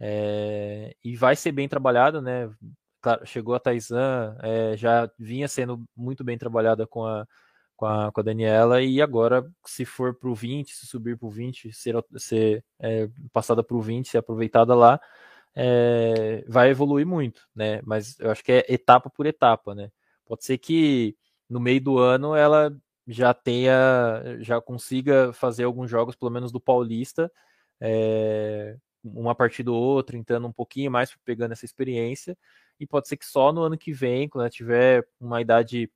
[0.00, 2.50] É, e vai ser bem trabalhado, né?
[3.04, 7.26] Claro, chegou a Taizan, é, já vinha sendo muito bem trabalhada com a,
[7.76, 11.26] com a, com a Daniela, e agora, se for para o 20, se subir para
[11.28, 14.98] o 20, ser, ser é, passada para o 20, ser aproveitada lá,
[15.54, 17.82] é, vai evoluir muito, né?
[17.84, 19.90] Mas eu acho que é etapa por etapa, né?
[20.24, 21.14] Pode ser que
[21.48, 22.74] no meio do ano ela
[23.06, 27.30] já tenha, já consiga fazer alguns jogos, pelo menos do Paulista,
[27.80, 32.36] é, uma partida ou outra, entrando um pouquinho mais, pegando essa experiência,
[32.78, 35.90] e pode ser que só no ano que vem, quando ela tiver uma idade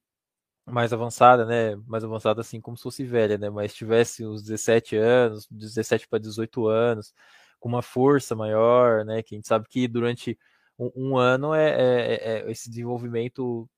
[0.67, 1.77] mais avançada, né?
[1.87, 3.51] Mais avançada assim como se fosse velha, né?
[3.51, 7.15] Mas tivesse uns 17 anos, 17 para 18 anos,
[7.59, 9.23] com uma força maior, né?
[9.23, 10.39] Que a gente sabe que durante
[10.79, 13.69] um, um ano é, é, é, é esse desenvolvimento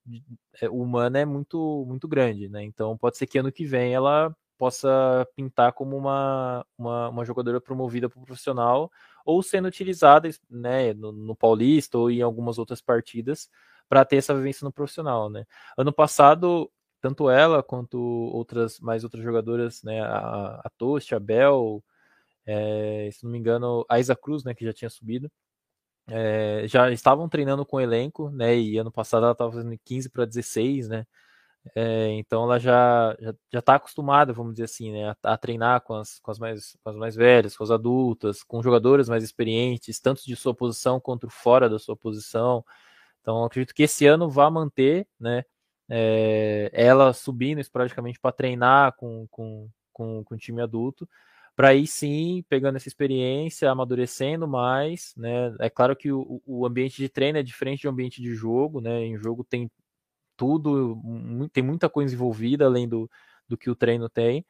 [0.60, 2.62] é, humano é muito muito grande, né?
[2.64, 7.60] Então pode ser que ano que vem ela possa pintar como uma, uma, uma jogadora
[7.60, 8.90] promovida para o profissional
[9.24, 13.48] ou sendo utilizada né, no, no, Paulista ou em algumas outras partidas
[13.88, 15.28] para ter essa vivência no profissional.
[15.28, 15.44] Né?
[15.76, 21.82] Ano passado, tanto ela quanto outras mais outras jogadoras, né, a, a Toast, a Bel,
[22.46, 25.30] é, se não me engano, a Isa Cruz, né, que já tinha subido,
[26.08, 30.10] é, já estavam treinando com o elenco, né, e ano passado ela estava fazendo 15
[30.10, 31.06] para 16, né,
[31.74, 33.16] É, então ela já
[33.52, 36.76] já está acostumada, vamos dizer assim, né, a, a, treinar com as, com as mais
[36.82, 40.98] com as mais velhas, com as adultas, com jogadores mais experientes, tanto de sua posição
[41.00, 42.64] quanto fora da sua posição.
[43.20, 45.44] Então acredito que esse ano vá manter, né,
[45.88, 51.08] é, ela subindo esporadicamente para treinar com, com, com, com o time adulto,
[51.56, 55.54] para aí sim, pegando essa experiência, amadurecendo mais, né?
[55.60, 59.04] É claro que o, o ambiente de treino é diferente do ambiente de jogo, né?
[59.04, 59.70] Em jogo tem
[60.40, 60.98] tudo,
[61.52, 63.10] tem muita coisa envolvida além do,
[63.46, 64.42] do que o treino tem,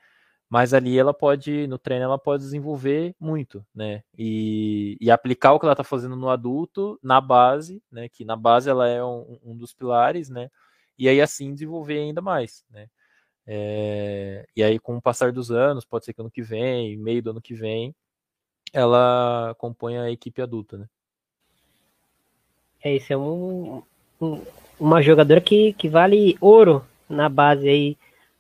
[0.49, 4.05] mas ali ela pode, no treino ela pode desenvolver muito, né?
[4.17, 8.09] E, e aplicar o que ela está fazendo no adulto na base, né?
[8.09, 10.49] Que na base ela é um, um dos pilares, né?
[10.97, 12.89] E aí assim desenvolver ainda mais, né?
[13.45, 17.21] É, e aí, com o passar dos anos, pode ser que ano que vem, meio
[17.21, 17.93] do ano que vem,
[18.73, 20.89] ela acompanha a equipe adulta, né?
[22.81, 23.83] É, isso é um,
[24.21, 24.45] um,
[24.81, 27.99] uma jogadora que, que vale ouro na base aí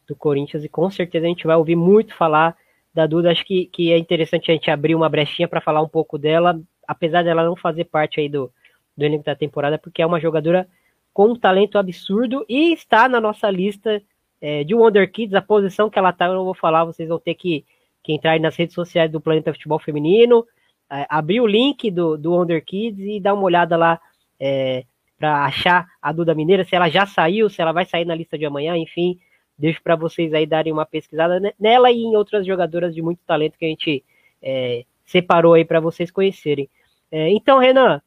[0.09, 2.57] do Corinthians e com certeza a gente vai ouvir muito falar
[2.95, 3.31] da Duda.
[3.31, 6.59] Acho que, que é interessante a gente abrir uma brechinha para falar um pouco dela,
[6.89, 8.51] apesar dela não fazer parte aí do,
[8.97, 10.67] do elenco da temporada, porque é uma jogadora
[11.13, 14.03] com um talento absurdo e está na nossa lista
[14.41, 17.19] é, de Wonder Kids, a posição que ela tá, eu não vou falar, vocês vão
[17.19, 17.65] ter que,
[18.03, 20.47] que entrar nas redes sociais do Planeta Futebol Feminino,
[20.91, 24.01] é, abrir o link do, do Wonder Kids e dar uma olhada lá
[24.39, 24.85] é,
[25.21, 28.39] para achar a Duda Mineira, se ela já saiu, se ela vai sair na lista
[28.39, 29.21] de amanhã, enfim,
[29.59, 33.59] deixo para vocês aí darem uma pesquisada nela e em outras jogadoras de muito talento
[33.59, 34.03] que a gente
[34.41, 36.71] é, separou aí para vocês conhecerem.
[37.13, 38.01] É, então, Renan,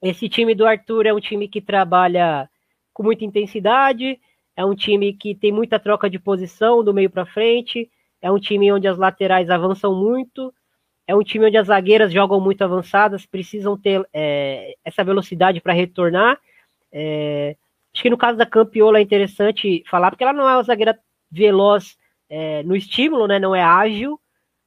[0.00, 2.48] esse time do Arthur é um time que trabalha
[2.94, 4.18] com muita intensidade,
[4.56, 7.90] é um time que tem muita troca de posição do meio para frente.
[8.22, 10.50] É um time onde as laterais avançam muito.
[11.06, 15.72] É um time onde as zagueiras jogam muito avançadas, precisam ter é, essa velocidade para
[15.72, 16.38] retornar.
[16.92, 17.56] É,
[17.94, 20.98] acho que no caso da Campiola é interessante falar, porque ela não é uma zagueira
[21.30, 21.96] veloz
[22.28, 24.18] é, no estímulo, né, não é ágil,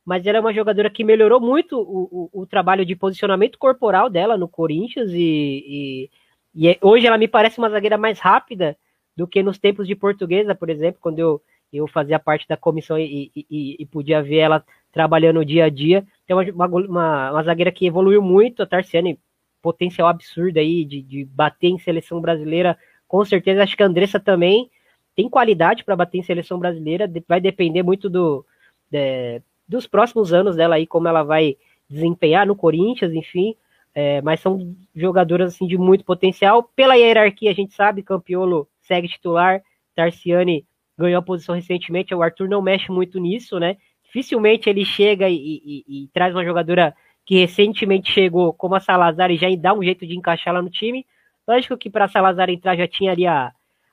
[0.06, 4.10] mas ela é uma jogadora que melhorou muito o, o, o trabalho de posicionamento corporal
[4.10, 5.19] dela no Corinthians e,
[5.67, 6.10] e,
[6.56, 8.78] e, é, hoje ela me parece uma zagueira mais rápida
[9.15, 12.97] do que nos tempos de portuguesa, por exemplo, quando eu, eu fazia parte da comissão
[12.97, 16.08] e, e, podia ver ela trabalhando dia a dia.
[16.29, 19.17] Tem uma, uma, uma zagueira que evoluiu muito, a Tarciane,
[19.63, 23.63] potencial absurdo aí de, de bater em seleção brasileira, com certeza.
[23.63, 24.69] Acho que a Andressa também
[25.15, 28.45] tem qualidade para bater em seleção brasileira, vai depender muito do,
[28.91, 31.57] de, dos próximos anos dela aí, como ela vai
[31.89, 33.55] desempenhar no Corinthians, enfim.
[33.95, 36.61] É, mas são jogadoras assim de muito potencial.
[36.75, 39.63] Pela hierarquia, a gente sabe, Campiolo segue titular.
[39.95, 40.63] Tarciane
[40.95, 42.13] ganhou a posição recentemente.
[42.13, 43.77] O Arthur não mexe muito nisso, né?
[44.10, 49.30] Dificilmente ele chega e, e, e, traz uma jogadora que recentemente chegou, como a Salazar,
[49.30, 51.06] e já dá um jeito de encaixar lá no time.
[51.48, 53.52] Lógico que para Salazar entrar já tinha ali a,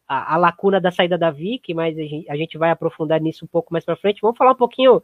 [0.08, 3.44] a, a, lacuna da saída da Vic, mas a gente, a gente vai aprofundar nisso
[3.44, 4.22] um pouco mais para frente.
[4.22, 5.02] Vamos falar um pouquinho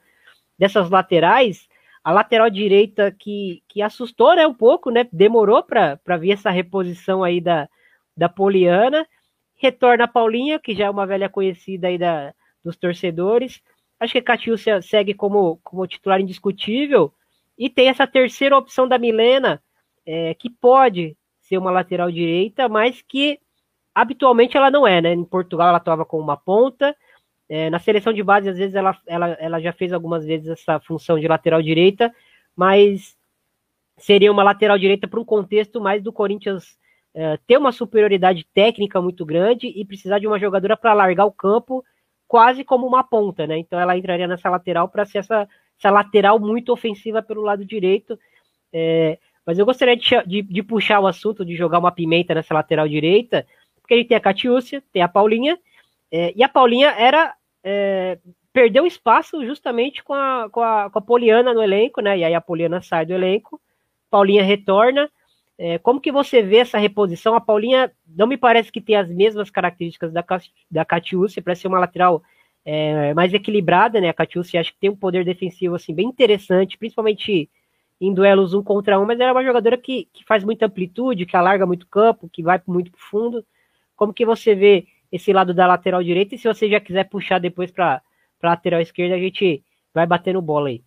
[0.58, 1.68] dessas laterais.
[2.02, 5.06] A lateral direita que, que assustou né, um pouco, né?
[5.12, 7.68] Demorou para vir essa reposição aí da,
[8.16, 9.06] da Poliana.
[9.56, 12.32] Retorna a Paulinha, que já é uma velha conhecida aí da,
[12.64, 13.62] dos torcedores.
[14.02, 17.14] Acho que Catiúcia segue como, como titular indiscutível.
[17.56, 19.62] E tem essa terceira opção da Milena,
[20.04, 23.38] é, que pode ser uma lateral direita, mas que
[23.94, 25.12] habitualmente ela não é, né?
[25.14, 26.96] Em Portugal ela atuava com uma ponta.
[27.48, 30.80] É, na seleção de base, às vezes, ela, ela, ela já fez algumas vezes essa
[30.80, 32.12] função de lateral direita,
[32.56, 33.16] mas
[33.96, 36.76] seria uma lateral direita para um contexto mais do Corinthians
[37.14, 41.30] é, ter uma superioridade técnica muito grande e precisar de uma jogadora para largar o
[41.30, 41.84] campo
[42.32, 43.58] quase como uma ponta, né?
[43.58, 45.46] Então ela entraria nessa lateral para ser essa,
[45.78, 48.18] essa lateral muito ofensiva pelo lado direito.
[48.72, 52.54] É, mas eu gostaria de, de, de, puxar o assunto de jogar uma pimenta nessa
[52.54, 53.46] lateral direita,
[53.78, 55.58] porque gente tem a Catiúcia, tem a Paulinha,
[56.10, 57.34] é, e a Paulinha era.
[57.62, 58.18] É,
[58.50, 62.16] perdeu espaço justamente com a, com, a, com a Poliana no elenco, né?
[62.16, 63.60] E aí a Poliana sai do elenco,
[64.10, 65.10] Paulinha retorna.
[65.64, 67.36] É, como que você vê essa reposição?
[67.36, 70.24] A Paulinha não me parece que tem as mesmas características da,
[70.68, 72.20] da Catiúcia para ser uma lateral
[72.64, 74.08] é, mais equilibrada, né?
[74.08, 77.48] A Catiúcia acho que tem um poder defensivo assim bem interessante, principalmente
[78.00, 81.26] em duelos um contra um, mas ela é uma jogadora que, que faz muita amplitude,
[81.26, 83.46] que alarga muito campo, que vai muito pro fundo.
[83.94, 86.34] Como que você vê esse lado da lateral direita?
[86.34, 88.02] E se você já quiser puxar depois para
[88.42, 89.62] lateral esquerda, a gente
[89.94, 90.82] vai batendo bola aí.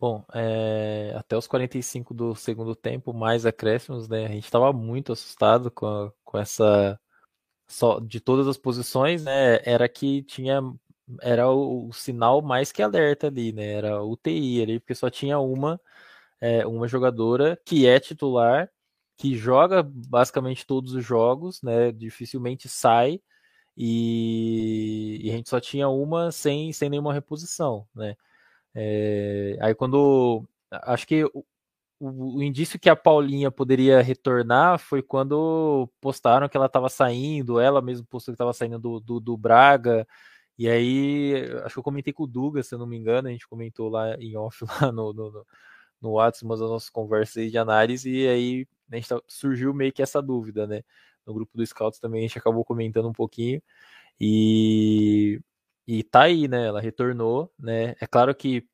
[0.00, 4.26] Bom, é, até os 45 do segundo tempo, mais acréscimos, né?
[4.26, 7.00] A gente estava muito assustado com, a, com essa.
[7.68, 9.60] Só, de todas as posições, né?
[9.64, 10.60] Era que tinha.
[11.22, 13.74] Era o, o sinal mais que alerta ali, né?
[13.74, 15.80] Era UTI ali, porque só tinha uma,
[16.40, 18.70] é, uma jogadora que é titular
[19.16, 21.92] que joga basicamente todos os jogos, né?
[21.92, 23.20] Dificilmente sai.
[23.76, 28.16] E, e a gente só tinha uma sem, sem nenhuma reposição, né?
[28.80, 31.44] É, aí quando acho que o,
[32.00, 37.58] o, o, indício que a Paulinha poderia retornar foi quando postaram que ela estava saindo,
[37.58, 40.06] ela mesmo postou que estava saindo do, do, do, Braga.
[40.58, 43.32] E aí, acho que eu comentei com o Duga, se eu não me engano, a
[43.32, 45.46] gente comentou lá em off, lá no, no,
[46.00, 49.92] no WhatsApp, mas as nossas conversas de análise, e aí a gente tá, surgiu meio
[49.92, 50.82] que essa dúvida, né?
[51.26, 53.62] No grupo do Scouts também a gente acabou comentando um pouquinho.
[54.20, 55.40] E,
[55.88, 56.66] e tá aí, né?
[56.66, 57.96] Ela retornou, né?
[58.00, 58.64] É claro que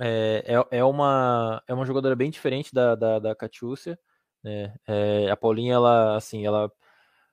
[0.00, 3.98] é, é, é, uma, é uma jogadora bem diferente da, da, da Catiúcia,
[4.42, 4.74] né?
[4.88, 6.70] É, a Paulinha, ela, assim, ela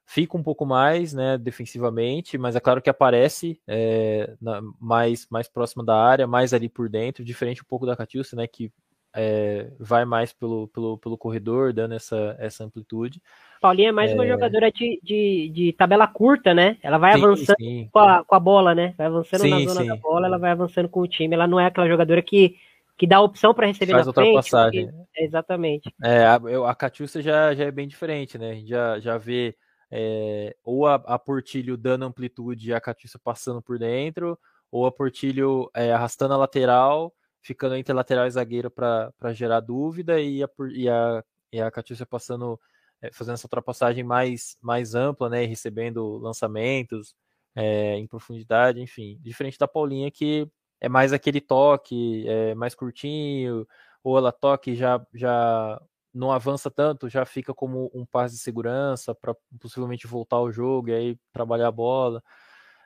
[0.06, 5.48] fica um pouco mais, né, defensivamente, mas é claro que aparece é, na, mais, mais
[5.48, 8.72] próxima da área, mais ali por dentro, diferente um pouco da Catiúcia, né, que
[9.14, 13.22] é, vai mais pelo, pelo, pelo corredor, dando essa, essa amplitude.
[13.60, 14.14] Paulinha é mais é...
[14.16, 16.78] uma jogadora de, de, de, tabela curta, né?
[16.82, 17.90] Ela vai sim, avançando sim.
[17.92, 18.94] Com, a, com a bola, né?
[18.98, 21.36] Vai avançando sim, na zona da bola, ela vai avançando com o time.
[21.36, 22.56] Ela não é aquela jogadora que,
[22.98, 24.34] que dá opção para receber Faz na frente.
[24.34, 24.86] Passagem.
[24.88, 25.24] Porque...
[25.24, 25.94] Exatamente.
[26.04, 28.52] É, a, a Catiúcia já, já é bem diferente, né?
[28.52, 29.56] A gente já, já vê
[29.92, 34.40] é, ou a, a Portilho dando amplitude e a Catiúcia passando por dentro,
[34.72, 40.20] ou a Portilho é, arrastando a lateral ficando entre lateral e zagueiro para gerar dúvida
[40.22, 42.60] e a, e a, e a Catiúcia passando,
[43.02, 47.16] é, fazendo essa ultrapassagem mais, mais ampla, né, recebendo lançamentos
[47.56, 50.48] é, em profundidade, enfim, diferente da Paulinha que
[50.80, 53.68] é mais aquele toque, é mais curtinho,
[54.04, 55.80] ou ela toque já já
[56.14, 60.90] não avança tanto, já fica como um passe de segurança para possivelmente voltar ao jogo
[60.90, 62.22] e aí trabalhar a bola.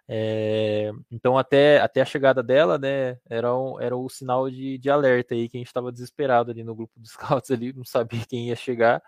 [0.07, 4.89] É, então até, até a chegada dela, né, era, um, era o sinal de, de
[4.89, 8.23] alerta aí que a gente estava desesperado ali no grupo dos scouts ali, não sabia
[8.27, 9.01] quem ia chegar,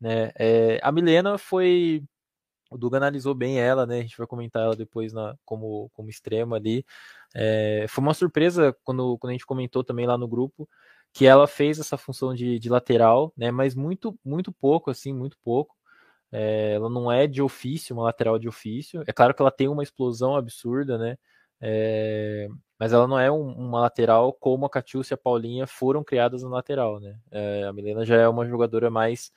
[0.00, 0.32] né.
[0.38, 2.04] É, a Milena foi,
[2.70, 6.10] o Duga analisou bem ela, né, a gente vai comentar ela depois na, como, como
[6.10, 6.84] extrema ali.
[7.34, 10.68] É, foi uma surpresa quando, quando a gente comentou também lá no grupo
[11.14, 15.36] que ela fez essa função de, de lateral, né, mas muito, muito pouco, assim, muito
[15.44, 15.76] pouco.
[16.30, 19.02] É, ela não é de ofício, uma lateral de ofício.
[19.06, 21.16] É claro que ela tem uma explosão absurda, né?
[21.60, 26.04] É, mas ela não é um, uma lateral como a Catiúcia e a Paulinha foram
[26.04, 27.18] criadas na lateral, né?
[27.30, 29.32] É, a Milena já é uma jogadora mais,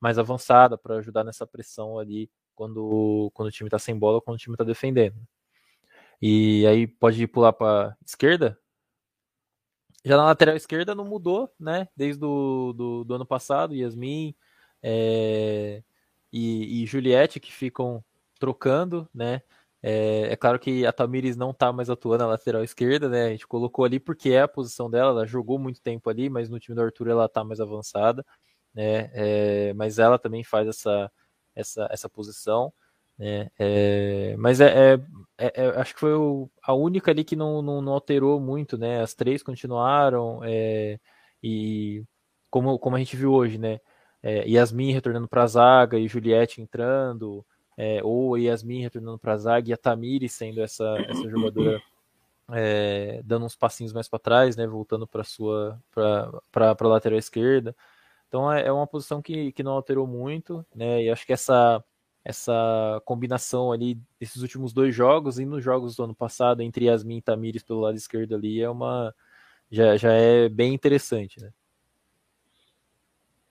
[0.00, 4.36] mais avançada para ajudar nessa pressão ali quando, quando o time está sem bola, quando
[4.36, 5.16] o time está defendendo.
[6.22, 8.58] E aí pode pular para esquerda.
[10.04, 11.88] Já na lateral esquerda não mudou, né?
[11.96, 14.34] Desde do, do, do ano passado, Yasmin,
[14.82, 15.82] é,
[16.34, 18.04] e, e Juliette que ficam
[18.40, 19.40] trocando, né?
[19.80, 23.26] É, é, claro que a Tamires não tá mais atuando na lateral esquerda, né?
[23.26, 26.48] A gente colocou ali porque é a posição dela, ela jogou muito tempo ali, mas
[26.48, 28.24] no time do Arthur ela tá mais avançada,
[28.74, 29.10] né?
[29.14, 31.12] É, mas ela também faz essa,
[31.54, 32.72] essa, essa posição,
[33.16, 33.50] né?
[33.58, 35.00] É, mas é, é,
[35.38, 38.76] é, é acho que foi o, a única ali que não, não, não, alterou muito,
[38.76, 39.02] né?
[39.02, 40.98] As três continuaram é,
[41.42, 42.02] e
[42.50, 43.80] como, como a gente viu hoje, né?
[44.24, 47.44] É, Yasmin retornando para a zaga e Juliette entrando,
[47.76, 51.82] é, ou Yasmin retornando para a zaga e a Tamiri sendo essa, essa jogadora
[52.50, 57.76] é, dando uns passinhos mais para trás, né, voltando para sua para a lateral esquerda.
[58.26, 61.84] Então é, é uma posição que, que não alterou muito, né, e acho que essa
[62.24, 67.18] essa combinação ali desses últimos dois jogos e nos jogos do ano passado entre Yasmin
[67.18, 69.14] e Tamires pelo lado esquerdo ali é uma
[69.70, 71.52] já, já é bem interessante, né?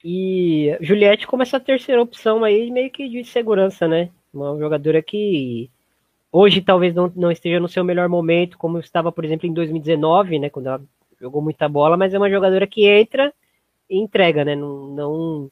[0.03, 4.09] E Juliette como essa terceira opção aí, meio que de segurança, né?
[4.33, 5.69] Uma jogadora que
[6.31, 10.39] hoje talvez não, não esteja no seu melhor momento, como estava, por exemplo, em 2019,
[10.39, 10.49] né?
[10.49, 10.81] Quando ela
[11.21, 13.33] jogou muita bola, mas é uma jogadora que entra
[13.89, 14.55] e entrega, né?
[14.55, 15.51] Não, não,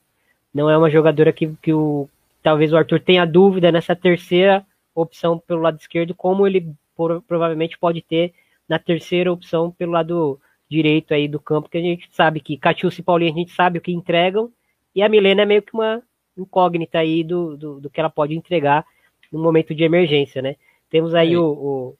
[0.53, 2.09] não é uma jogadora que, que o,
[2.43, 7.77] talvez o Arthur tenha dúvida nessa terceira opção pelo lado esquerdo, como ele por, provavelmente
[7.77, 8.33] pode ter
[8.67, 10.39] na terceira opção pelo lado
[10.71, 13.77] direito aí do campo, que a gente sabe que Catiúcia e Paulinho a gente sabe
[13.77, 14.49] o que entregam,
[14.95, 16.01] e a Milena é meio que uma
[16.37, 18.85] incógnita aí do, do, do que ela pode entregar
[19.29, 20.55] no momento de emergência, né?
[20.89, 21.97] Temos aí é, o, o,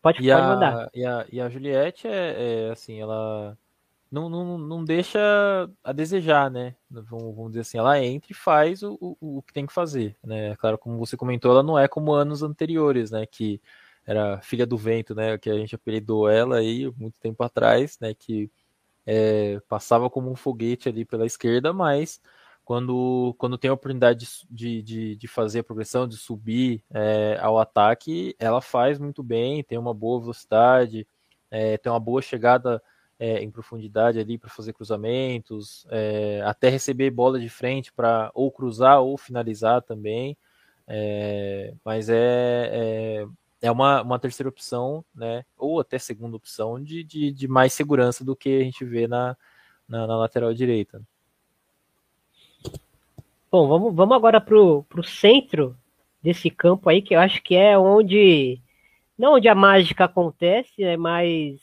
[0.00, 0.90] Pode, e pode a, mandar.
[0.94, 3.56] E a, e a Juliette é, é assim, ela
[4.10, 5.20] não, não, não deixa
[5.82, 6.74] a desejar, né?
[6.90, 10.16] Vamos, vamos dizer assim, ela entra e faz o, o, o que tem que fazer,
[10.24, 10.54] né?
[10.56, 13.26] Claro, como você comentou, ela não é como anos anteriores, né?
[13.26, 13.60] Que
[14.06, 15.38] era filha do vento, né?
[15.38, 18.14] Que a gente apelidou ela aí muito tempo atrás, né?
[18.14, 18.50] Que
[19.06, 22.20] é, passava como um foguete ali pela esquerda, mas
[22.64, 27.58] quando, quando tem a oportunidade de, de, de fazer a progressão, de subir é, ao
[27.58, 31.06] ataque, ela faz muito bem, tem uma boa velocidade,
[31.50, 32.82] é, tem uma boa chegada
[33.18, 38.50] é, em profundidade ali para fazer cruzamentos, é, até receber bola de frente para ou
[38.50, 40.36] cruzar ou finalizar também.
[40.86, 43.26] É, mas é,
[43.62, 45.44] é, uma, uma terceira opção, né?
[45.56, 49.36] Ou até segunda opção de, de, de mais segurança do que a gente vê na,
[49.88, 51.00] na, na lateral direita.
[53.50, 55.76] Bom, vamos, vamos agora para o centro
[56.20, 58.60] desse campo aí, que eu acho que é onde.
[59.16, 61.60] Não onde a mágica acontece, é mais.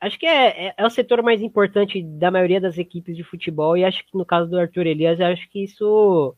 [0.00, 3.76] Acho que é, é, é, o setor mais importante da maioria das equipes de futebol,
[3.76, 6.34] e acho que no caso do Arthur Elias, acho que isso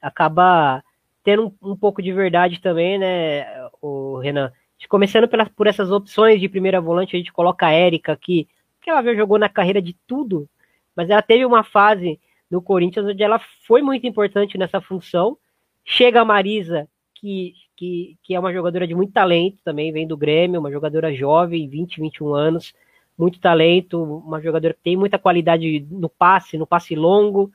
[0.00, 0.82] acaba
[1.22, 3.46] tendo um, um pouco de verdade também, né,
[3.80, 4.52] o Renan?
[4.88, 8.48] Começando por essas opções de primeira volante, a gente coloca a Érica aqui,
[8.80, 10.48] que ela jogou na carreira de tudo,
[10.94, 12.20] mas ela teve uma fase
[12.50, 15.38] no Corinthians onde ela foi muito importante nessa função.
[15.84, 20.16] Chega a Marisa, que, que, que é uma jogadora de muito talento também, vem do
[20.16, 22.74] Grêmio, uma jogadora jovem, 20, 21 anos,
[23.16, 27.52] muito talento, uma jogadora que tem muita qualidade no passe, no passe longo,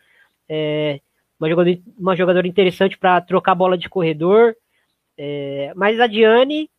[0.48, 1.02] é,
[1.40, 4.56] uma, jogadora, uma jogadora interessante para trocar bola de corredor.
[5.18, 6.70] É, mas a Diane,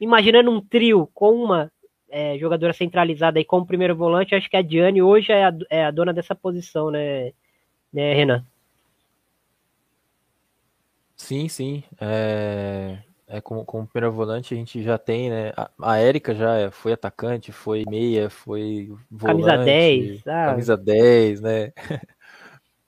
[0.00, 1.70] imaginando um trio com uma
[2.10, 5.84] é, jogadora centralizada aí como primeiro volante, acho que a Diane hoje é a, é
[5.84, 7.32] a dona dessa posição, né,
[7.92, 8.44] né Renan?
[11.16, 11.82] Sim, sim.
[12.00, 15.52] É, é como, como primeiro volante a gente já tem, né?
[15.56, 19.44] A, a Érica já foi atacante, foi meia, foi volante.
[19.44, 20.50] Camisa 10, sabe?
[20.50, 21.72] Camisa 10, né?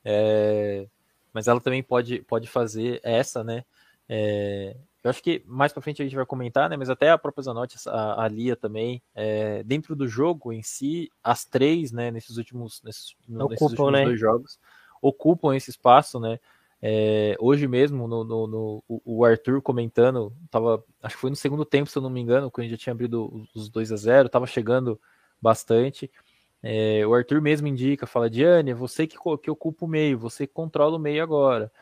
[0.02, 0.86] É,
[1.32, 3.64] mas ela também pode, pode fazer essa, né?
[4.08, 6.76] É, eu acho que mais para frente a gente vai comentar, né?
[6.76, 11.10] Mas até a própria Zanotti, a, a Lia também, é, dentro do jogo em si,
[11.22, 12.10] as três, né?
[12.10, 14.04] Nesses últimos, nesses, ocupam, nesses últimos né?
[14.04, 14.58] dois jogos,
[15.00, 16.38] ocupam esse espaço, né?
[16.82, 21.64] É, hoje mesmo, no, no, no, o Arthur comentando, tava, acho que foi no segundo
[21.64, 23.96] tempo, se eu não me engano, quando a gente já tinha abrido os 2 a
[23.96, 24.98] 0 tava chegando
[25.40, 26.10] bastante.
[26.62, 30.96] É, o Arthur mesmo indica, fala, Diane, você que, que ocupa o meio, você controla
[30.96, 31.72] o meio agora.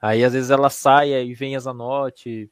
[0.00, 2.50] Aí às vezes ela sai e vem a Zanotti,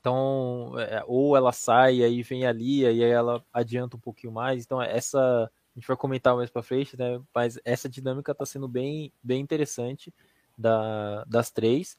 [0.00, 4.32] então, é, ou ela sai e aí vem ali, e aí ela adianta um pouquinho
[4.32, 4.64] mais.
[4.64, 7.20] Então, essa a gente vai comentar mais para frente, né?
[7.34, 10.12] Mas essa dinâmica está sendo bem, bem interessante
[10.58, 11.96] da, das três.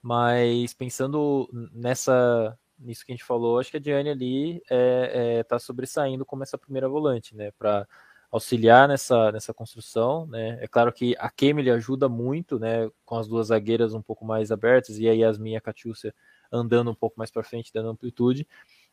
[0.00, 5.38] Mas pensando nessa nisso que a gente falou, acho que a Diane ali está é,
[5.38, 7.50] é, tá sobressaindo como essa primeira volante, né?
[7.52, 7.86] Para
[8.32, 10.58] auxiliar nessa, nessa construção, né?
[10.62, 12.90] É claro que a Kemily ajuda muito, né?
[13.04, 16.14] Com as duas zagueiras um pouco mais abertas e a Yasmin e a Catiúcia
[16.50, 18.48] andando um pouco mais para frente, dando amplitude,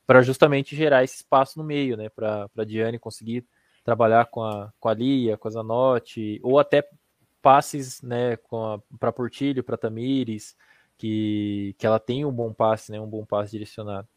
[0.06, 2.10] para justamente gerar esse espaço no meio, né?
[2.10, 3.46] Para a Diane conseguir
[3.82, 6.86] trabalhar com a, com a Lia, com a Zanotti, ou até
[7.42, 8.38] passes, né?
[9.00, 10.54] Para Portilho, para Tamires,
[10.98, 13.00] que, que ela tem um bom passe, né?
[13.00, 14.08] Um bom passe direcionado.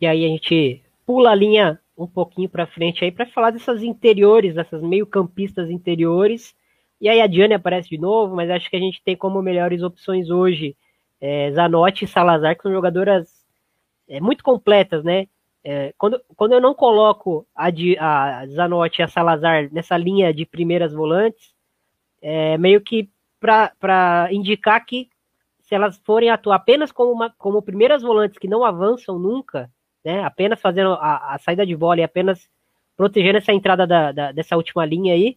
[0.00, 3.82] E aí a gente pula a linha um pouquinho para frente aí para falar dessas
[3.82, 6.54] interiores, dessas meio-campistas interiores.
[7.00, 9.82] E aí a Diane aparece de novo, mas acho que a gente tem como melhores
[9.82, 10.76] opções hoje
[11.20, 13.44] é, Zanotti e Salazar, que são jogadoras
[14.08, 15.26] é, muito completas, né?
[15.64, 20.46] É, quando, quando eu não coloco a, a Zanotti e a Salazar nessa linha de
[20.46, 21.52] primeiras volantes,
[22.22, 25.08] é meio que para indicar que
[25.60, 29.70] se elas forem atuar apenas como, uma, como primeiras volantes que não avançam nunca,
[30.08, 32.48] né, apenas fazendo a, a, saída de bola e apenas
[32.96, 35.36] protegendo essa entrada da, da, dessa última linha aí,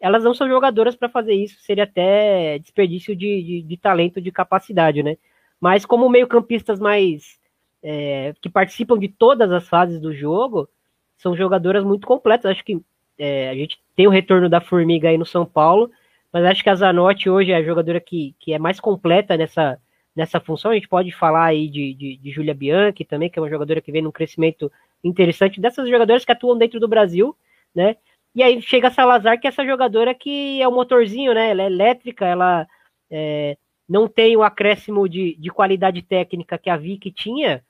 [0.00, 4.32] elas não são jogadoras para fazer isso, seria até desperdício de, de, de, talento, de
[4.32, 5.16] capacidade, né?
[5.60, 7.38] Mas como meio-campistas mais
[7.80, 10.68] é, que participam de todas as fases do jogo,
[11.16, 12.50] são jogadoras muito completas.
[12.50, 12.80] Acho que
[13.16, 15.92] é, a gente tem o retorno da Formiga aí no São Paulo,
[16.32, 19.78] mas acho que a Zanotti hoje é a jogadora que, que é mais completa nessa,
[20.18, 20.72] nessa função.
[20.72, 23.80] A gente pode falar aí de, de, de Julia Bianchi também, que é uma jogadora
[23.80, 24.70] que vem num crescimento
[25.02, 27.36] interessante, dessas jogadoras que atuam dentro do Brasil,
[27.72, 27.96] né?
[28.34, 31.50] E aí chega a Salazar, que é essa jogadora que é o motorzinho, né?
[31.50, 32.66] Ela é elétrica, ela
[33.08, 33.56] é,
[33.88, 37.62] não tem o acréscimo de, de qualidade técnica que a Vicky tinha,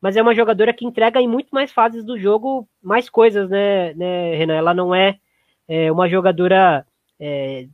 [0.00, 3.92] mas é uma jogadora que entrega em muito mais fases do jogo mais coisas, né,
[3.92, 4.54] né Renan?
[4.54, 5.18] Ela não é,
[5.68, 6.86] é uma jogadora
[7.20, 7.68] é,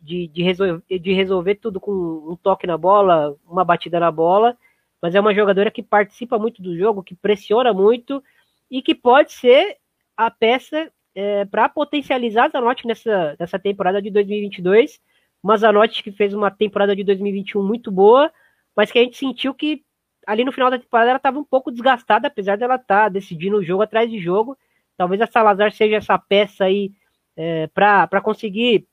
[0.00, 4.56] de, de, resolver, de resolver tudo com um toque na bola, uma batida na bola,
[5.00, 8.22] mas é uma jogadora que participa muito do jogo, que pressiona muito
[8.70, 9.76] e que pode ser
[10.16, 15.00] a peça é, para potencializar a Zanotti nessa, nessa temporada de 2022.
[15.42, 18.32] Uma Zanotti que fez uma temporada de 2021 muito boa,
[18.74, 19.82] mas que a gente sentiu que
[20.26, 23.62] ali no final da temporada ela estava um pouco desgastada, apesar dela estar tá decidindo
[23.62, 24.58] jogo atrás de jogo.
[24.96, 26.92] Talvez a Salazar seja essa peça aí
[27.36, 28.86] é, para conseguir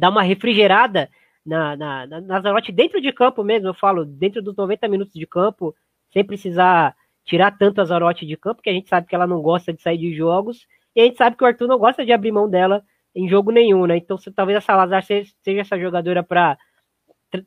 [0.00, 1.10] dar uma refrigerada
[1.44, 5.74] na, na, na, dentro de campo mesmo, eu falo, dentro dos 90 minutos de campo,
[6.12, 9.42] sem precisar tirar tanto a Zarotti de campo, que a gente sabe que ela não
[9.42, 12.12] gosta de sair de jogos, e a gente sabe que o Arthur não gosta de
[12.12, 12.82] abrir mão dela
[13.14, 13.98] em jogo nenhum, né?
[13.98, 16.58] Então talvez a Salazar seja, seja essa jogadora para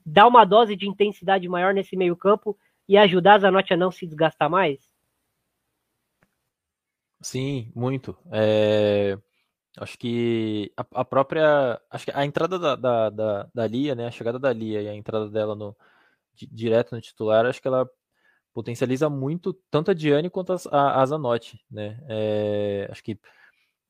[0.05, 3.91] dar uma dose de intensidade maior nesse meio campo e ajudar a Zanotti a não
[3.91, 4.79] se desgastar mais?
[7.21, 8.15] Sim, muito.
[8.31, 9.17] É...
[9.77, 11.81] Acho que a, a, própria.
[11.89, 14.07] Acho que a entrada da, da, da, da, Lia, né?
[14.07, 15.75] A chegada da Lia e a entrada dela no,
[16.51, 17.89] direto no titular, acho que ela
[18.53, 21.99] potencializa muito tanto a Diane quanto a, a Zanotti, né?
[22.07, 23.19] É, acho que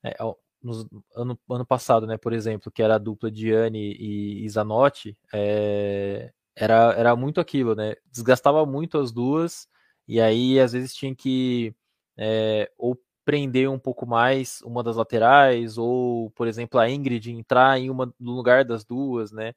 [0.02, 0.16] é,
[0.62, 5.16] no ano, ano passado, né, por exemplo, que era a dupla Diane e, e Zanotti,
[5.32, 7.94] é, era, era muito aquilo, né?
[8.10, 9.68] Desgastava muito as duas,
[10.08, 11.74] e aí às vezes tinha que
[12.16, 17.78] é, ou prender um pouco mais uma das laterais, ou, por exemplo, a Ingrid entrar
[17.78, 19.54] em uma no lugar das duas, né?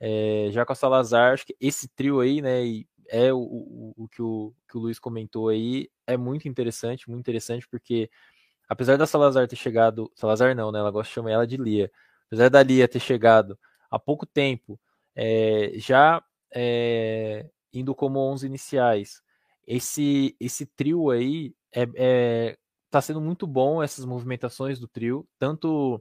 [0.00, 2.62] É, já com a Salazar, acho que esse trio aí, né?
[3.08, 7.20] é o, o, o, que o que o Luiz comentou aí, é muito interessante, muito
[7.20, 8.10] interessante, porque
[8.68, 10.78] apesar da Salazar ter chegado, Salazar não, né?
[10.80, 11.90] Ela gosta de chamar ela de Lia.
[12.26, 13.58] Apesar da Lia ter chegado
[13.90, 14.80] há pouco tempo,
[15.14, 16.22] é, já
[16.54, 19.22] é, indo como 11 iniciais,
[19.66, 22.58] esse esse trio aí é, é
[22.94, 26.00] tá sendo muito bom essas movimentações do trio, tanto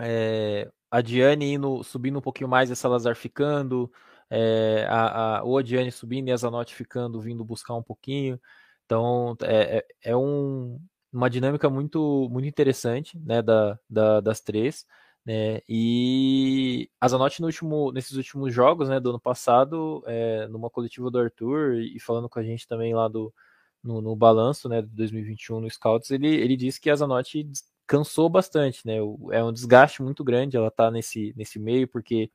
[0.00, 3.90] é, a Diane indo, subindo um pouquinho mais e a Salazar ficando,
[4.28, 8.40] é, a, a, ou a Diane subindo e a Zanotti ficando, vindo buscar um pouquinho.
[8.84, 10.80] Então é, é, é um,
[11.12, 14.86] uma dinâmica muito, muito interessante né, da, da, das três.
[15.24, 20.68] Né, e a Zanotti no último, nesses últimos jogos né, do ano passado, é, numa
[20.68, 23.32] coletiva do Arthur e falando com a gente também lá do,
[23.82, 27.48] no, no balanço né, de 2021 no Scouts, ele, ele disse que a Zanotti
[27.86, 28.96] cansou bastante, né?
[29.32, 32.30] É um desgaste muito grande ela tá nesse, nesse meio, porque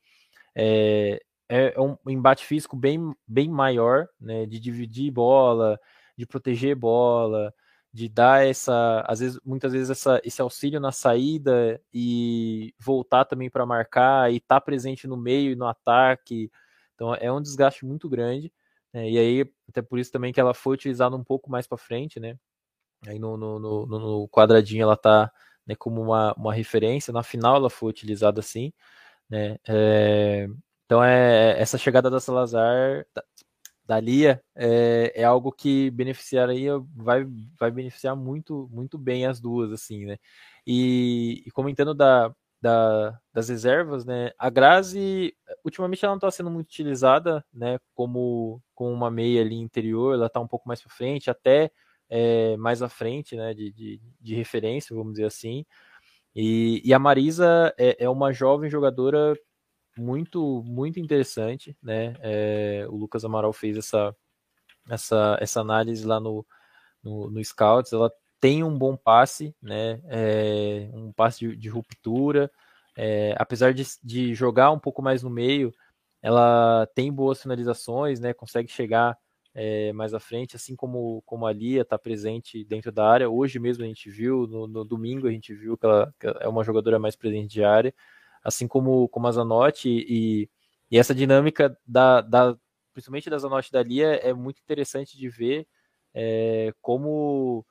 [0.54, 4.46] é, é um embate físico bem, bem maior, né?
[4.46, 5.78] De dividir bola,
[6.16, 7.54] de proteger bola,
[7.92, 13.48] de dar essa, às vezes, muitas vezes essa, esse auxílio na saída e voltar também
[13.48, 16.50] para marcar e estar tá presente no meio e no ataque.
[16.96, 18.52] Então é um desgaste muito grande.
[18.94, 19.10] Né?
[19.10, 22.20] E aí, até por isso também que ela foi utilizada um pouco mais para frente,
[22.20, 22.38] né?
[23.06, 25.30] Aí no, no, no, no, quadradinho ela tá
[25.66, 27.12] né, como uma, uma referência.
[27.12, 28.72] Na final ela foi utilizada assim.
[29.28, 29.58] Né?
[29.68, 30.48] É,
[30.86, 33.06] então é essa chegada da Salazar,
[33.86, 37.26] da Lia é, é algo que beneficiaria, vai,
[37.58, 40.18] vai beneficiar muito, muito bem as duas, assim, né?
[40.66, 42.34] E, e comentando da,
[42.64, 44.32] da, das reservas, né?
[44.38, 47.78] A Grazi, ultimamente ela não está sendo muito utilizada, né?
[47.94, 51.70] Como, como uma meia ali interior, ela está um pouco mais para frente, até
[52.08, 53.52] é, mais à frente, né?
[53.52, 55.66] De, de, de, referência, vamos dizer assim.
[56.34, 59.36] E, e a Marisa é, é uma jovem jogadora
[59.98, 62.14] muito, muito interessante, né?
[62.20, 64.16] É, o Lucas Amaral fez essa,
[64.88, 66.46] essa, essa análise lá no,
[67.02, 67.92] no, no Scouts.
[67.92, 68.10] Ela
[68.44, 70.02] tem um bom passe, né?
[70.04, 72.50] É, um passe de, de ruptura.
[72.94, 75.72] É, apesar de, de jogar um pouco mais no meio,
[76.20, 78.34] ela tem boas finalizações, né?
[78.34, 79.16] Consegue chegar
[79.54, 83.30] é, mais à frente, assim como, como a Lia está presente dentro da área.
[83.30, 86.46] Hoje mesmo a gente viu, no, no domingo a gente viu que ela, que é
[86.46, 87.94] uma jogadora mais presente de área
[88.44, 90.50] assim como, como a Zanotti, e,
[90.90, 92.54] e essa dinâmica da, da
[92.92, 95.66] principalmente da Zanotti da Lia é muito interessante de ver
[96.12, 97.64] é, como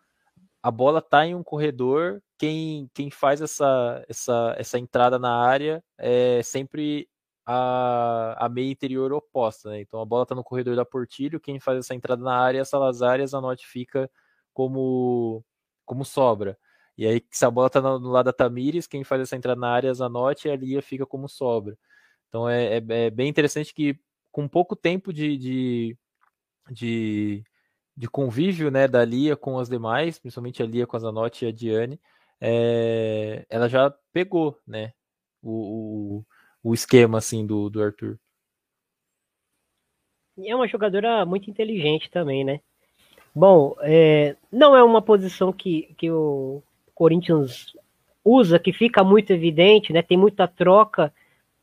[0.64, 5.84] a bola está em um corredor, quem, quem faz essa, essa, essa entrada na área
[5.97, 7.09] é sempre
[7.45, 9.82] a, a meia interior oposta, né?
[9.82, 12.61] Então a bola está no corredor da Portilho, quem faz essa entrada na área é
[12.61, 14.09] a Salazar e a Zanotti fica
[14.53, 15.43] como,
[15.86, 16.57] como sobra.
[16.97, 19.70] E aí, se a bola tá no, lado da Tamires, quem faz essa entrada na
[19.70, 21.78] área é Zanotti e a Lia fica como sobra.
[22.30, 23.99] Então é, é, é bem interessante que
[24.32, 25.97] com pouco tempo de, de,
[26.72, 27.43] de,
[27.96, 31.48] de, convívio né, da Lia com as demais, principalmente a Lia com a Zanotti e
[31.48, 32.00] a Diane,
[32.39, 34.94] é, ela já pegou né,
[35.41, 36.24] o,
[36.64, 38.20] o, o esquema assim do, do Arthur.
[40.38, 42.60] É uma jogadora muito inteligente também, né?
[43.36, 46.62] Bom, é, não é uma posição que, que o
[46.94, 47.76] Corinthians
[48.24, 50.02] usa, que fica muito evidente, né?
[50.02, 51.14] Tem muita troca,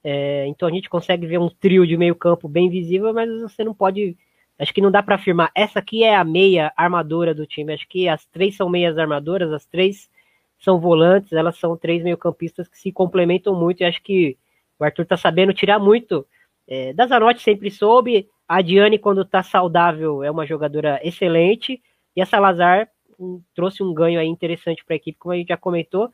[0.03, 3.63] é, então a gente consegue ver um trio de meio campo bem visível, mas você
[3.63, 4.17] não pode,
[4.61, 5.51] acho que não dá para afirmar.
[5.55, 7.73] Essa aqui é a meia armadora do time.
[7.73, 10.11] Acho que as três são meias armadoras, as três
[10.59, 13.81] são volantes, elas são três meio campistas que se complementam muito.
[13.81, 14.37] E acho que
[14.79, 16.27] o Arthur tá sabendo tirar muito.
[16.69, 18.29] É, da Zanotti sempre soube.
[18.47, 21.83] A Diane, quando tá saudável, é uma jogadora excelente.
[22.15, 22.89] E a Salazar
[23.19, 26.13] um, trouxe um ganho aí interessante para a equipe, como a gente já comentou.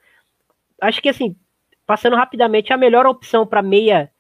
[0.81, 1.35] Acho que assim,
[1.85, 4.11] passando rapidamente, a melhor opção para meia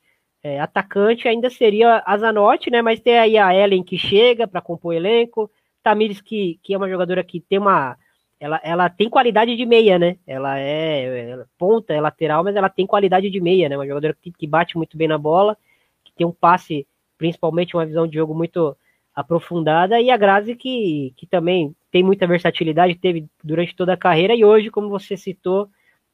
[0.46, 2.80] é, atacante ainda seria a Zanotti, né?
[2.80, 5.50] Mas tem aí a Ellen que chega para compor o elenco,
[5.82, 7.96] Tamires, que, que é uma jogadora que tem uma.
[8.38, 10.18] Ela, ela tem qualidade de meia, né?
[10.24, 13.76] Ela é ela, ponta, é lateral, mas ela tem qualidade de meia, né?
[13.76, 15.56] Uma jogadora que, que bate muito bem na bola,
[16.04, 16.86] que tem um passe,
[17.18, 18.76] principalmente uma visão de jogo muito
[19.14, 24.34] aprofundada, e a Grazi que, que também tem muita versatilidade, teve durante toda a carreira,
[24.34, 25.68] e hoje, como você citou,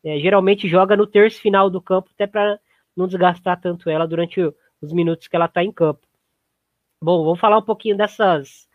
[0.05, 2.59] é, geralmente joga no terço final do campo, até para
[2.97, 4.41] não desgastar tanto ela durante
[4.81, 6.07] os minutos que ela está em campo.
[7.01, 8.69] Bom, vamos falar um pouquinho dessas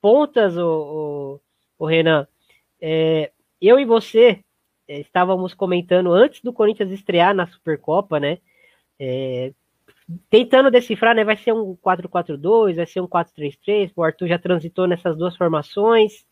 [0.00, 1.40] pontas, o,
[1.78, 2.26] o, o Renan.
[2.80, 4.42] É, eu e você
[4.88, 8.38] é, estávamos comentando antes do Corinthians estrear na Supercopa, né?
[8.98, 9.52] É,
[10.30, 11.24] tentando decifrar, né?
[11.24, 13.92] Vai ser um 4-4-2, vai ser um 4-3-3.
[13.94, 16.24] O Arthur já transitou nessas duas formações.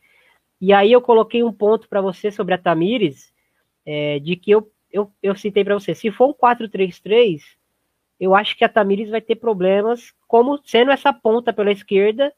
[0.61, 3.33] E aí eu coloquei um ponto para você sobre a Tamires,
[3.85, 5.95] é, de que eu, eu, eu citei para você.
[5.95, 7.43] Se for um 4-3-3,
[8.19, 12.33] eu acho que a Tamires vai ter problemas, como sendo essa ponta pela esquerda,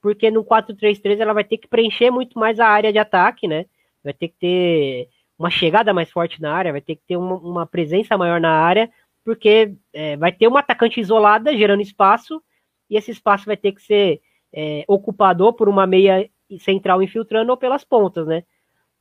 [0.00, 3.66] porque no 4-3-3 ela vai ter que preencher muito mais a área de ataque, né?
[4.02, 7.36] Vai ter que ter uma chegada mais forte na área, vai ter que ter uma,
[7.36, 8.90] uma presença maior na área
[9.28, 12.42] porque é, vai ter uma atacante isolada gerando espaço,
[12.88, 16.30] e esse espaço vai ter que ser é, ocupado por uma meia
[16.60, 18.42] central infiltrando ou pelas pontas, né?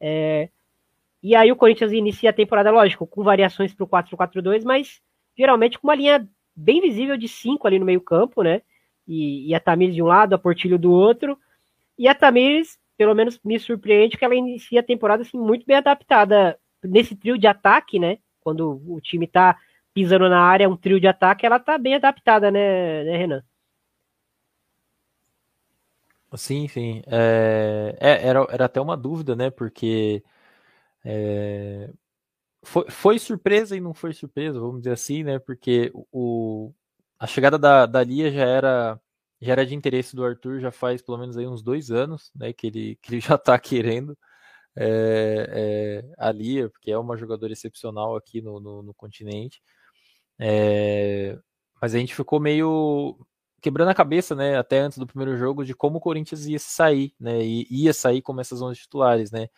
[0.02, 0.50] É,
[1.22, 5.02] e aí o Corinthians inicia a temporada, lógico, com variações para o 4-4-2, mas
[5.38, 8.62] geralmente com uma linha bem visível de 5 ali no meio campo, né?
[9.08, 11.38] E, e, a Tamires de um lado, a Portilho do outro.
[11.98, 15.78] E a Tamires, pelo menos me surpreende que ela inicia a temporada assim, muito bem
[15.78, 18.18] adaptada nesse trio de ataque, né?
[18.42, 19.58] Quando o time está
[19.94, 23.44] pisando na área, um trio de ataque, ela tá bem adaptada, né, né Renan?
[26.36, 27.02] Sim, sim.
[27.08, 29.50] É, é, era, era até uma dúvida, né?
[29.50, 30.24] Porque
[31.10, 31.90] é,
[32.66, 35.40] foi, foi surpresa e não foi surpresa, vamos dizer assim, né?
[35.40, 36.74] Porque o,
[37.20, 39.02] a chegada da, da Lia já era,
[39.42, 42.52] já era de interesse do Arthur já faz pelo menos aí uns dois anos, né?
[42.54, 44.18] Que ele, que ele já tá querendo
[44.76, 49.62] é, é, a Lia, porque é uma jogadora excepcional aqui no, no, no continente.
[50.40, 51.40] É,
[51.82, 53.18] mas a gente ficou meio
[53.62, 57.14] quebrando a cabeça, né, até antes do primeiro jogo, de como o Corinthians ia sair,
[57.20, 59.50] né, e ia sair como essas 11 titulares, né.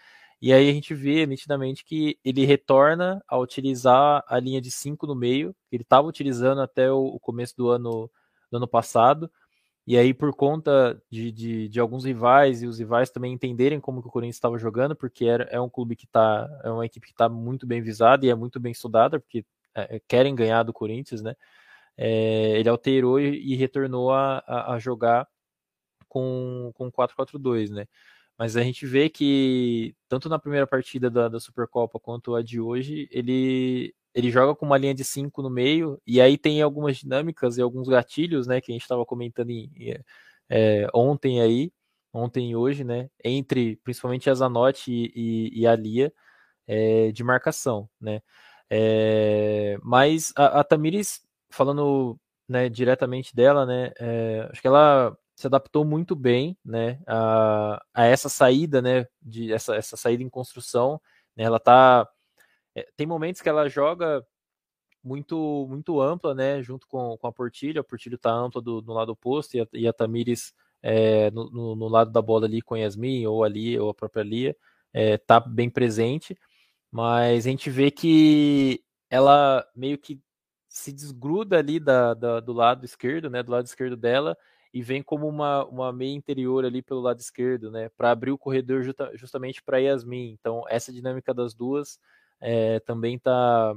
[0.42, 5.06] E aí a gente vê nitidamente que ele retorna a utilizar a linha de 5
[5.06, 8.10] no meio, que ele estava utilizando até o, começo do ano,
[8.52, 9.30] do ano passado,
[9.90, 14.04] e aí, por conta de, de, de, alguns rivais e os rivais também entenderem como
[14.04, 17.08] que o Corinthians estava jogando, porque era, é um clube que está, é uma equipe
[17.08, 20.62] que está muito bem visada e é muito bem estudada, porque é, é, querem ganhar
[20.62, 21.36] do Corinthians, né?
[21.98, 25.28] É, ele alterou e, e retornou a, a, a, jogar
[26.08, 27.88] com, com 4-4-2, né?
[28.40, 32.58] Mas a gente vê que, tanto na primeira partida da, da Supercopa quanto a de
[32.62, 36.96] hoje, ele, ele joga com uma linha de 5 no meio, e aí tem algumas
[36.98, 39.70] dinâmicas e alguns gatilhos, né, que a gente estava comentando em,
[40.50, 41.70] é, ontem aí,
[42.14, 46.14] ontem e hoje, né, entre principalmente a Zanotti e, e, e a Lia,
[46.68, 48.22] é, de marcação, né.
[48.70, 51.22] É, mas a, a Tamires,
[51.52, 52.18] falando
[52.48, 58.04] né, diretamente dela, né, é, acho que ela se adaptou muito bem né, a, a
[58.04, 61.00] essa saída, né, de essa, essa saída em construção.
[61.34, 62.06] Né, ela tá.
[62.76, 64.22] É, tem momentos que ela joga
[65.02, 67.80] muito muito ampla, né, junto com, com a Portilho.
[67.80, 71.50] A Portilho tá ampla do, no lado oposto e a, e a Tamires é, no,
[71.50, 74.58] no, no, lado da bola ali com Yasmin ou ali ou a própria Lia
[74.92, 76.38] é, tá bem presente
[76.92, 80.22] mas a gente vê que ela meio que
[80.68, 84.38] se desgruda ali da, da, do lado esquerdo, né, do lado esquerdo dela,
[84.74, 88.38] e vem como uma, uma meia interior ali pelo lado esquerdo, né, para abrir o
[88.38, 90.32] corredor justa, justamente para Yasmin.
[90.40, 92.00] Então, essa dinâmica das duas
[92.40, 93.76] é, também tá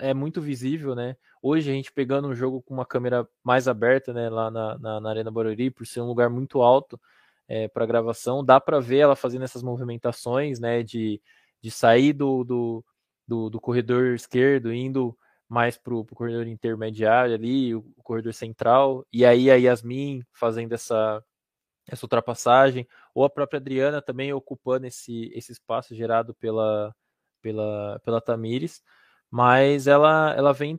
[0.00, 1.16] é muito visível, né?
[1.42, 5.00] Hoje a gente pegando um jogo com uma câmera mais aberta, né, lá na, na,
[5.00, 6.98] na Arena Barueri, por ser um lugar muito alto
[7.46, 11.20] é, para gravação, dá para ver ela fazendo essas movimentações, né, de
[11.66, 12.84] de sair do, do,
[13.26, 15.16] do, do corredor esquerdo, indo
[15.48, 20.72] mais para o corredor intermediário ali, o, o, corredor central, e aí a Yasmin fazendo
[20.72, 21.22] essa,
[21.88, 26.94] essa ultrapassagem, ou a própria Adriana também ocupando esse, esse espaço gerado pela,
[27.40, 28.82] pela, pela Tamires,
[29.30, 30.76] mas ela, ela vem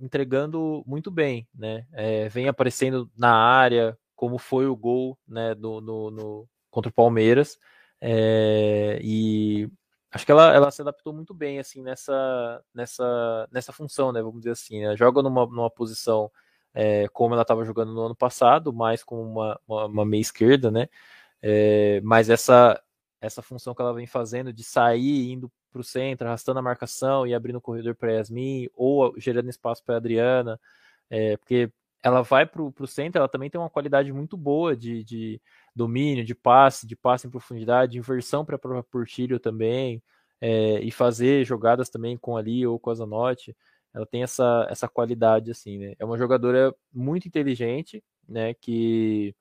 [0.00, 1.86] entregando muito bem, né?
[1.92, 6.94] É, vem aparecendo na área, como foi o gol né, do, no, no contra o
[6.94, 7.58] Palmeiras,
[8.00, 9.68] é, e
[10.12, 14.22] acho que ela, ela se adaptou muito bem assim nessa nessa nessa função, né?
[14.22, 14.96] Vamos dizer assim, né?
[14.96, 16.30] joga numa, numa posição
[16.74, 20.70] é, como ela estava jogando no ano passado, mais como uma, uma, uma meia esquerda,
[20.70, 20.88] né?
[21.42, 22.80] É, mas essa
[23.20, 27.26] essa função que ela vem fazendo de sair indo para o centro, arrastando a marcação
[27.26, 30.60] e abrindo o corredor para Yasmin ou gerando espaço para Adriana,
[31.08, 31.70] é, porque
[32.02, 35.40] ela vai para o centro, ela também tem uma qualidade muito boa de, de
[35.74, 40.02] domínio, de passe, de passe em profundidade, de inversão para a Portilho também,
[40.40, 43.56] é, e fazer jogadas também com ali ou com a Zanotti.
[43.94, 45.94] Ela tem essa, essa qualidade, assim, né?
[45.98, 48.54] É uma jogadora muito inteligente, né?
[48.54, 49.34] Que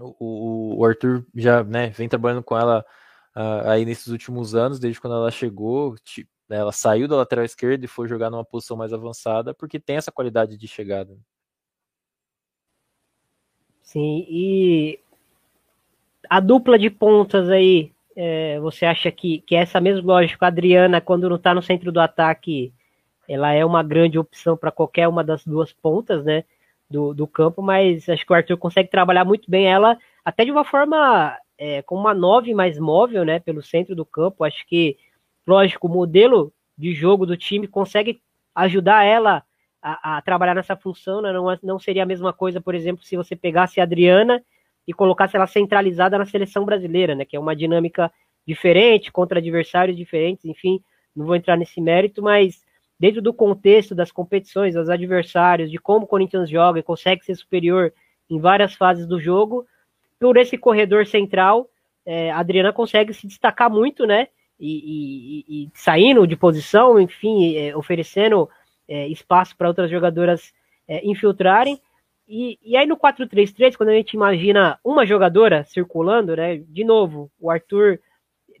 [0.00, 2.84] o, o Arthur já né, vem trabalhando com ela
[3.36, 5.96] uh, aí nesses últimos anos, desde quando ela chegou.
[6.04, 9.96] Tipo, ela saiu da lateral esquerda e foi jogar numa posição mais avançada, porque tem
[9.96, 11.16] essa qualidade de chegada.
[13.86, 14.98] Sim, e
[16.28, 20.48] a dupla de pontas aí, é, você acha que, que é essa mesma lógica, a
[20.48, 22.72] Adriana, quando não está no centro do ataque,
[23.28, 26.42] ela é uma grande opção para qualquer uma das duas pontas, né?
[26.90, 30.50] Do, do campo, mas acho que o Arthur consegue trabalhar muito bem ela, até de
[30.50, 33.38] uma forma é, com uma 9 mais móvel, né?
[33.38, 34.42] Pelo centro do campo.
[34.42, 34.96] Acho que,
[35.46, 38.20] lógico, o modelo de jogo do time consegue
[38.52, 39.44] ajudar ela
[39.86, 41.32] a, a trabalhar nessa função, né?
[41.32, 44.42] Não, não seria a mesma coisa, por exemplo, se você pegasse a Adriana
[44.86, 47.24] e colocasse ela centralizada na seleção brasileira, né?
[47.24, 48.10] Que é uma dinâmica
[48.44, 50.80] diferente, contra adversários diferentes, enfim,
[51.14, 52.64] não vou entrar nesse mérito, mas
[52.98, 57.34] dentro do contexto das competições, dos adversários, de como o Corinthians joga e consegue ser
[57.36, 57.92] superior
[58.28, 59.66] em várias fases do jogo,
[60.18, 61.68] por esse corredor central,
[62.04, 64.28] é, a Adriana consegue se destacar muito, né?
[64.58, 68.48] E, e, e saindo de posição, enfim, é, oferecendo
[68.88, 70.52] é, espaço para outras jogadoras
[70.86, 71.80] é, infiltrarem.
[72.28, 76.56] E, e aí no 4-3-3, quando a gente imagina uma jogadora circulando, né?
[76.56, 78.00] De novo, o Arthur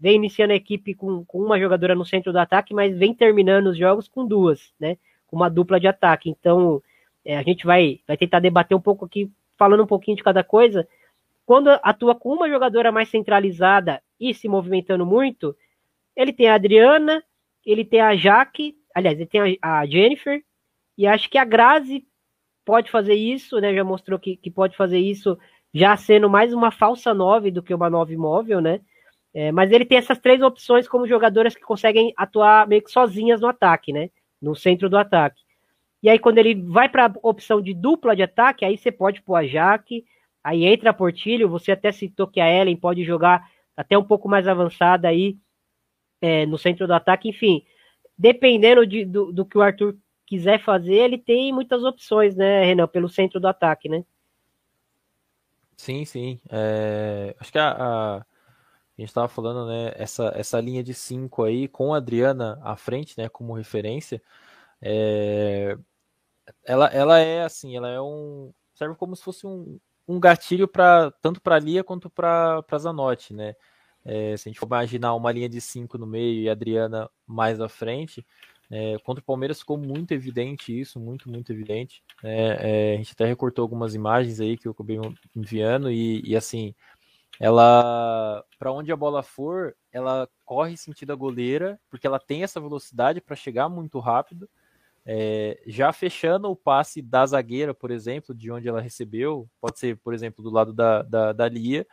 [0.00, 3.68] vem iniciando a equipe com, com uma jogadora no centro do ataque, mas vem terminando
[3.68, 4.96] os jogos com duas, né?
[5.26, 6.30] Com uma dupla de ataque.
[6.30, 6.82] Então,
[7.24, 10.44] é, a gente vai, vai tentar debater um pouco aqui, falando um pouquinho de cada
[10.44, 10.86] coisa.
[11.44, 15.56] Quando atua com uma jogadora mais centralizada e se movimentando muito,
[16.14, 17.22] ele tem a Adriana,
[17.64, 20.42] ele tem a Jaque, aliás, ele tem a, a Jennifer,
[20.96, 22.06] e acho que a Grazi
[22.64, 23.74] pode fazer isso, né?
[23.74, 25.38] Já mostrou que, que pode fazer isso,
[25.74, 28.80] já sendo mais uma falsa 9 do que uma 9 móvel, né?
[29.34, 33.38] É, mas ele tem essas três opções como jogadoras que conseguem atuar meio que sozinhas
[33.42, 34.08] no ataque, né?
[34.40, 35.42] No centro do ataque.
[36.02, 39.20] E aí, quando ele vai para a opção de dupla de ataque, aí você pode
[39.20, 40.06] pôr a Jaque,
[40.42, 44.26] aí entra a Portilho, você até citou que a Ellen pode jogar até um pouco
[44.26, 45.36] mais avançada aí
[46.22, 47.62] é, no centro do ataque, enfim.
[48.18, 52.88] Dependendo de, do, do que o Arthur quiser fazer, ele tem muitas opções, né, Renan,
[52.88, 54.04] pelo centro do ataque, né?
[55.76, 56.40] Sim, sim.
[56.50, 57.76] É, acho que a,
[58.18, 58.26] a
[58.96, 62.76] a gente estava falando, né, essa, essa linha de cinco aí, com a Adriana à
[62.76, 64.22] frente, né, como referência,
[64.80, 65.76] é,
[66.64, 71.10] ela, ela é assim, ela é um, serve como se fosse um, um gatilho para
[71.20, 73.54] tanto para Lia quanto para Zanotti, né,
[74.06, 77.10] é, se a gente for imaginar uma linha de cinco no meio e a Adriana
[77.26, 78.24] mais à frente,
[78.70, 82.02] é, contra o Palmeiras ficou muito evidente isso, muito, muito evidente.
[82.22, 84.98] É, é, a gente até recortou algumas imagens aí que eu acabei
[85.34, 86.72] enviando e, e assim,
[87.40, 92.60] ela para onde a bola for, ela corre sentido a goleira, porque ela tem essa
[92.60, 94.48] velocidade para chegar muito rápido.
[95.08, 99.96] É, já fechando o passe da zagueira, por exemplo, de onde ela recebeu, pode ser,
[99.98, 101.86] por exemplo, do lado da, da, da Lia,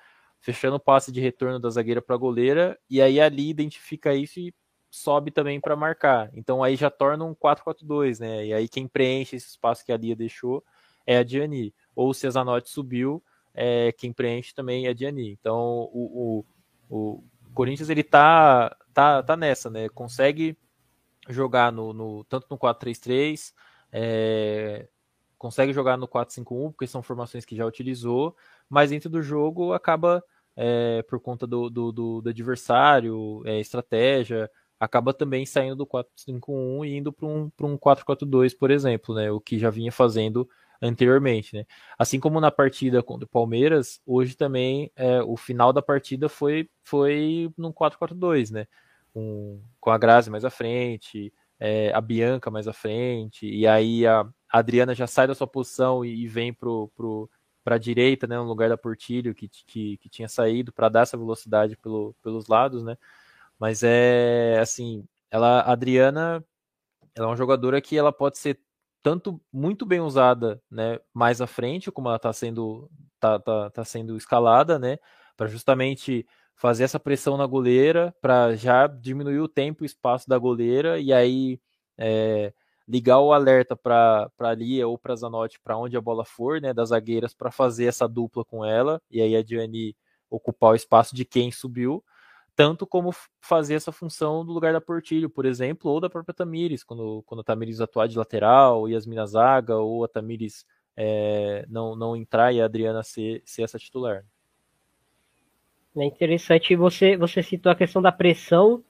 [0.44, 4.42] fechando o passe de retorno da zagueira para a goleira, e aí ali identifica isso
[4.42, 4.54] e
[4.92, 6.30] sobe também para marcar.
[6.34, 8.46] Então aí já torna um 4-4-2, né?
[8.48, 10.62] E aí quem preenche esse espaço que a Lia deixou
[11.08, 11.74] é a Diani.
[11.96, 13.24] Ou se a Zanotti subiu,
[13.54, 15.32] é, quem preenche também é Diani.
[15.32, 16.44] Então o,
[16.90, 17.24] o, o,
[17.54, 19.88] Corinthians ele tá, tá, tá nessa, né?
[19.88, 20.58] Consegue
[21.30, 23.54] jogar no, no tanto no 4-3-3,
[23.94, 24.90] é,
[25.38, 28.36] consegue jogar no 4-5-1, porque são formações que já utilizou,
[28.74, 30.24] mas dentro do jogo acaba,
[30.56, 34.50] é, por conta do, do, do, do adversário, é, estratégia,
[34.80, 39.32] acaba também saindo do 4-5-1 e indo para um, um 4-4-2, por exemplo, né?
[39.32, 40.50] O que já vinha fazendo
[40.82, 41.66] anteriormente, né?
[42.00, 46.68] Assim como na partida contra o Palmeiras, hoje também é, o final da partida foi
[46.82, 48.66] foi no 4-4-2, né?
[49.14, 54.08] Com, com a Grazi mais à frente, é, a Bianca mais à frente, e aí
[54.08, 57.30] a Adriana já sai da sua posição e, e vem pro, pro,
[57.64, 61.02] para a direita, né, no lugar da Portilho, que, que, que tinha saído, para dar
[61.02, 62.98] essa velocidade pelo, pelos lados, né?
[63.60, 66.44] Mas é assim, ela, a Adriana,
[67.16, 68.60] ela é uma jogadora que ela pode ser
[69.04, 72.90] tanto muito bem usada, né, mais à frente, como ela está sendo
[73.20, 74.98] tá, tá, tá sendo escalada, né,
[75.38, 80.38] para justamente fazer essa pressão na goleira, para já diminuir o tempo e espaço da
[80.38, 81.60] goleira e aí
[81.98, 82.54] é,
[82.88, 86.74] ligar o alerta para a Lia ou para Zanotti, para onde a bola for, né,
[86.74, 89.96] das zagueiras, para fazer essa dupla com ela e aí a Diane
[90.30, 92.04] ocupar o espaço de quem subiu
[92.56, 93.12] tanto como
[93.42, 97.42] fazer essa função do lugar da Portilho, por exemplo, ou da própria Tamires, quando, quando
[97.42, 100.66] a Tamires atuar de lateral, Yasmina Zaga, ou a Tamires
[100.96, 104.24] é, não, não entrar e a Adriana ser, ser essa titular.
[105.96, 108.84] É interessante você, você citou a questão da pressão.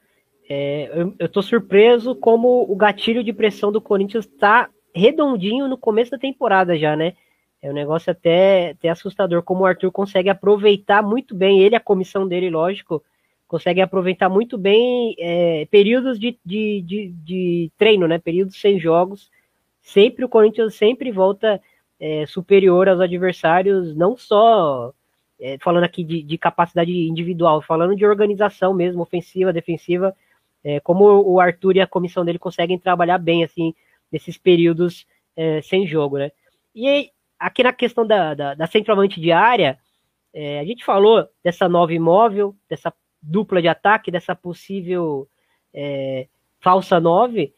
[0.50, 5.78] É, eu, eu tô surpreso como o gatilho de pressão do Corinthians está redondinho no
[5.78, 7.14] começo da temporada já, né?
[7.62, 11.80] É um negócio até, até assustador como o Arthur consegue aproveitar muito bem, ele, a
[11.80, 13.02] comissão dele, lógico,
[13.48, 18.20] consegue aproveitar muito bem é, períodos de, de, de, de, treino, né?
[18.20, 19.32] Períodos sem jogos.
[19.82, 21.62] Sempre o Corinthians sempre volta
[22.00, 24.94] é, superior aos adversários, não só
[25.40, 30.16] é, falando aqui de, de, capacidade individual, falando de organização mesmo, ofensiva, defensiva,
[30.64, 33.74] é, como o Arthur e a comissão dele conseguem trabalhar bem assim
[34.12, 35.06] nesses períodos
[35.36, 36.32] é, sem jogo, né?
[36.76, 39.78] E aqui na questão da, da, da centroavante diária,
[40.34, 45.28] é, a gente falou dessa nova imóvel, dessa dupla de ataque, dessa possível
[45.74, 46.28] é,
[46.60, 47.54] falsa 9.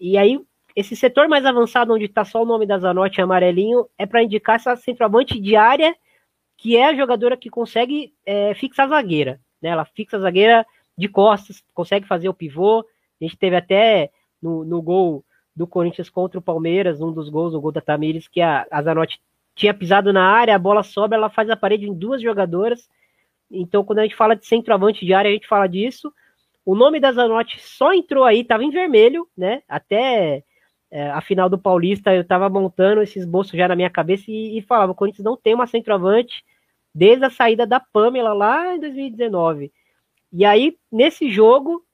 [0.00, 0.40] E, aí,
[0.76, 4.56] esse setor mais avançado, onde está só o nome da Zanotti amarelinho, é para indicar
[4.56, 5.94] essa centroavante diária,
[6.56, 9.40] que é a jogadora que consegue é, fixar a zagueira.
[9.60, 9.70] Né?
[9.70, 10.66] Ela fixa a zagueira
[11.02, 12.80] de costas, consegue fazer o pivô.
[12.80, 15.24] A gente teve até no, no gol
[15.54, 18.82] do Corinthians contra o Palmeiras, um dos gols, o gol da Tamires, que a, a
[18.82, 19.20] Zanotti
[19.54, 22.88] tinha pisado na área, a bola sobe, ela faz a parede em duas jogadoras
[23.52, 26.12] então, quando a gente fala de centroavante de área, a gente fala disso.
[26.64, 29.62] O nome da Zanotti só entrou aí, estava em vermelho, né?
[29.68, 30.42] Até
[30.90, 34.58] é, a final do Paulista, eu estava montando esse esboço já na minha cabeça e,
[34.58, 36.42] e falava: o Corinthians não tem uma centroavante
[36.94, 39.72] desde a saída da Pamela lá em 2019.
[40.32, 41.84] E aí, nesse jogo,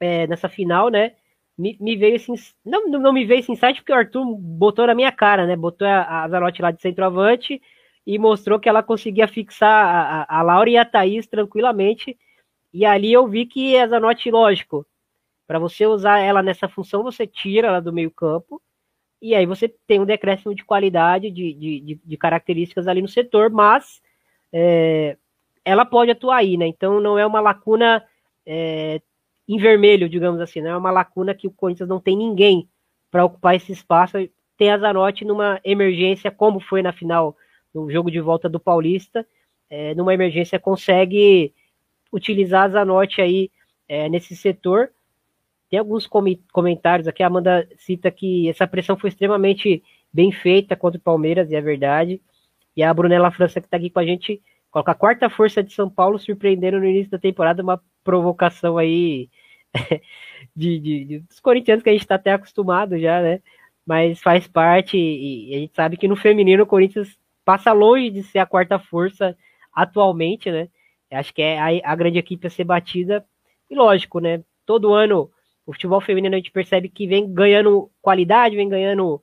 [0.00, 1.14] é, nessa final, né?
[1.56, 2.32] Me, me, veio esse.
[2.64, 5.56] Não, não me veio esse insight porque o Arthur botou na minha cara, né?
[5.56, 7.62] Botou a, a lá de centroavante
[8.06, 12.18] e mostrou que ela conseguia fixar a, a Laura e a Thaís tranquilamente.
[12.72, 14.86] E ali eu vi que a Zanotti, lógico,
[15.46, 18.60] para você usar ela nessa função, você tira ela do meio campo,
[19.22, 23.50] e aí você tem um decréscimo de qualidade, de, de, de características ali no setor,
[23.50, 24.02] mas
[24.52, 25.16] é,
[25.64, 26.66] ela pode atuar aí, né?
[26.66, 28.04] Então não é uma lacuna
[28.46, 29.00] é,
[29.48, 32.68] em vermelho, digamos assim, não é uma lacuna que o Corinthians não tem ninguém
[33.10, 34.16] para ocupar esse espaço.
[34.56, 37.36] Tem a Zanotti numa emergência, como foi na final
[37.72, 39.26] no jogo de volta do Paulista,
[39.68, 41.52] é, numa emergência consegue
[42.12, 43.50] utilizar a Zanotti aí
[43.88, 44.90] é, nesse setor.
[45.68, 50.76] Tem alguns com comentários aqui, a Amanda cita que essa pressão foi extremamente bem feita
[50.76, 52.20] contra o Palmeiras, e é verdade.
[52.76, 54.40] E a Brunella França, que está aqui com a gente,
[54.74, 59.30] coloca a quarta força de São Paulo, surpreendendo no início da temporada, uma provocação aí
[60.54, 63.40] de, de, de dos corintianos que a gente está até acostumado já, né?
[63.86, 68.24] Mas faz parte, e, a gente sabe que no feminino o Corinthians passa longe de
[68.24, 69.38] ser a quarta força
[69.72, 70.68] atualmente, né?
[71.12, 73.24] Acho que é a, a, grande equipe a ser batida.
[73.70, 74.42] E lógico, né?
[74.66, 75.30] Todo ano
[75.64, 79.22] o futebol feminino a gente percebe que vem ganhando qualidade, vem ganhando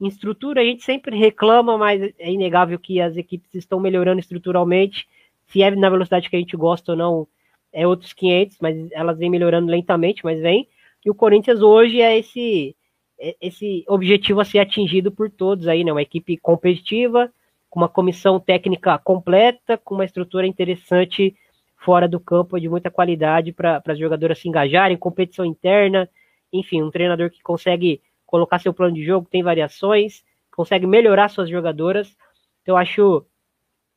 [0.00, 0.60] em estrutura.
[0.60, 5.06] A gente sempre reclama, mas é inegável que as equipes estão melhorando estruturalmente.
[5.46, 7.28] Se é na velocidade que a gente gosta ou não,
[7.72, 10.68] é outros 500, mas elas vêm melhorando lentamente, mas vem.
[11.04, 12.76] E o Corinthians hoje é esse
[13.18, 15.92] é esse objetivo a ser atingido por todos aí, né?
[15.92, 17.32] Uma equipe competitiva,
[17.70, 21.34] com uma comissão técnica completa, com uma estrutura interessante
[21.76, 26.08] fora do campo de muita qualidade para as jogadoras se engajarem, competição interna,
[26.52, 28.00] enfim, um treinador que consegue
[28.34, 32.16] colocar seu plano de jogo, tem variações, consegue melhorar suas jogadoras.
[32.62, 33.24] Então, acho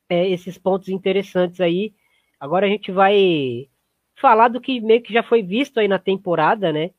[0.08, 1.92] é, esses pontos interessantes aí.
[2.38, 3.68] Agora a gente vai
[4.14, 6.92] falar do que meio que já foi visto aí na temporada, né?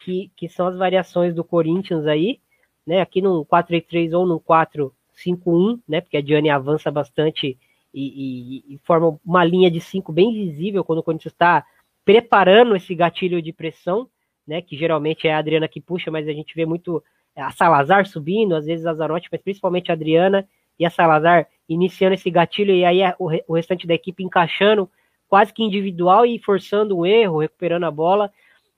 [0.00, 2.38] Que, que são as variações do Corinthians aí,
[2.86, 3.00] né?
[3.00, 6.02] Aqui no 4-3 ou no 4 5-1, né?
[6.02, 7.58] Porque a Diane avança bastante
[7.94, 11.64] e, e, e, forma uma linha de 5 bem visível quando o Corinthians está
[12.04, 14.10] preparando esse gatilho de pressão,
[14.46, 14.62] né?
[14.62, 17.02] Que geralmente é a Adriana que puxa, mas a gente vê muito
[17.36, 20.46] a Salazar subindo, às vezes a Zarotti, mas principalmente a Adriana
[20.78, 24.90] e a Salazar iniciando esse gatilho e aí o, o restante da equipe encaixando
[25.28, 28.30] quase que individual e forçando um erro, recuperando a bola.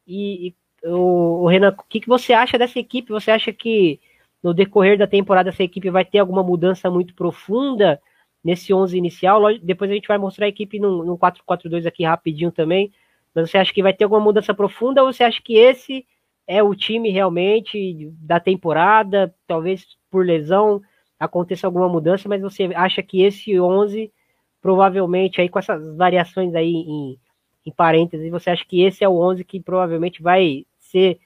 [0.07, 3.11] E, e o, o Renan, o que, que você acha dessa equipe?
[3.11, 4.01] Você acha que
[4.41, 8.01] no decorrer da temporada essa equipe vai ter alguma mudança muito profunda
[8.45, 9.41] nesse 11 inicial.
[9.61, 12.93] Depois a gente vai mostrar a equipe no, no 4-4-2 aqui rapidinho também.
[13.35, 16.07] Mas você acha que vai ter alguma mudança profunda ou você acha que esse
[16.47, 19.35] é o time realmente da temporada?
[19.47, 20.81] Talvez por lesão
[21.19, 24.13] aconteça alguma mudança, mas você acha que esse 11
[24.61, 27.19] provavelmente aí com essas variações aí em,
[27.67, 31.19] em parênteses, você acha que esse é o 11 que provavelmente vai ser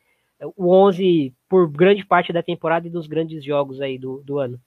[0.57, 4.61] o 11 por grande parte da temporada e dos grandes jogos aí do, do ano?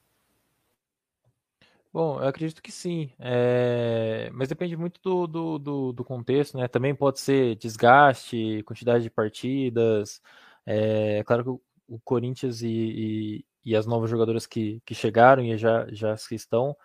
[1.94, 4.30] Bom, eu acredito que sim, é...
[4.34, 6.68] mas depende muito do, do, do, do, contexto, né?
[6.70, 10.22] Também pode ser desgaste, quantidade de partidas.
[10.66, 11.50] É, claro que
[11.94, 16.78] o, Corinthians e, e, e as novas jogadoras que, que chegaram e já, já estão,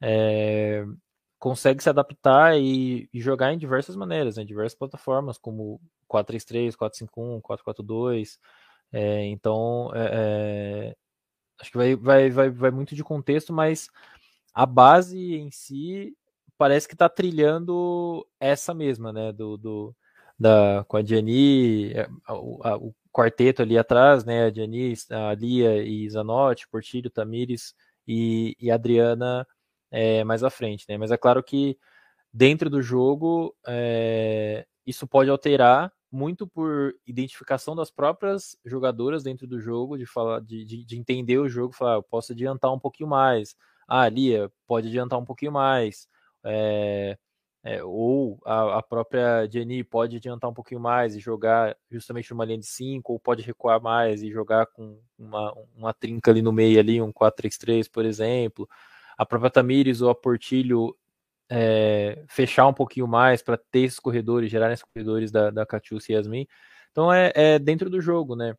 [0.00, 0.84] é,
[1.40, 4.46] consegue se adaptar e, e, jogar em diversas maneiras, em né?
[4.46, 8.38] diversas plataformas, como 433, 451, 442.
[8.92, 10.94] É, então, é,
[11.60, 13.88] acho que vai, vai, vai, vai muito de contexto, mas
[14.54, 16.16] a base em si
[16.58, 19.32] parece que está trilhando essa mesma, né?
[19.32, 19.96] Do, do,
[20.38, 24.46] da, com a Gianni, é, o quarteto ali atrás, né?
[24.46, 27.74] A Gianni, a Lia e Zanotti, Portilho, Tamires
[28.06, 29.46] e, e Adriana
[29.90, 30.96] é, mais à frente, né?
[30.96, 31.78] Mas é claro que
[32.32, 39.58] dentro do jogo é, isso pode alterar muito por identificação das próprias jogadoras dentro do
[39.58, 42.78] jogo, de falar, de, de, de entender o jogo, falar, ah, eu posso adiantar um
[42.78, 43.56] pouquinho mais.
[43.88, 46.08] Ah, Lia, pode adiantar um pouquinho mais.
[46.44, 47.16] É,
[47.64, 52.44] é, ou a, a, própria Jenny pode adiantar um pouquinho mais e jogar justamente numa
[52.44, 56.52] linha de 5, ou pode recuar mais e jogar com uma, uma trinca ali no
[56.52, 58.68] meio, ali, um 4-3-3, por exemplo.
[59.16, 60.96] A própria Tamires ou a Portilho
[61.50, 66.14] é, fechar um pouquinho mais para ter esses corredores, gerar esses corredores da, da Catiúcia
[66.14, 66.46] e Yasmin.
[66.90, 68.54] Então é, é, dentro do jogo, né?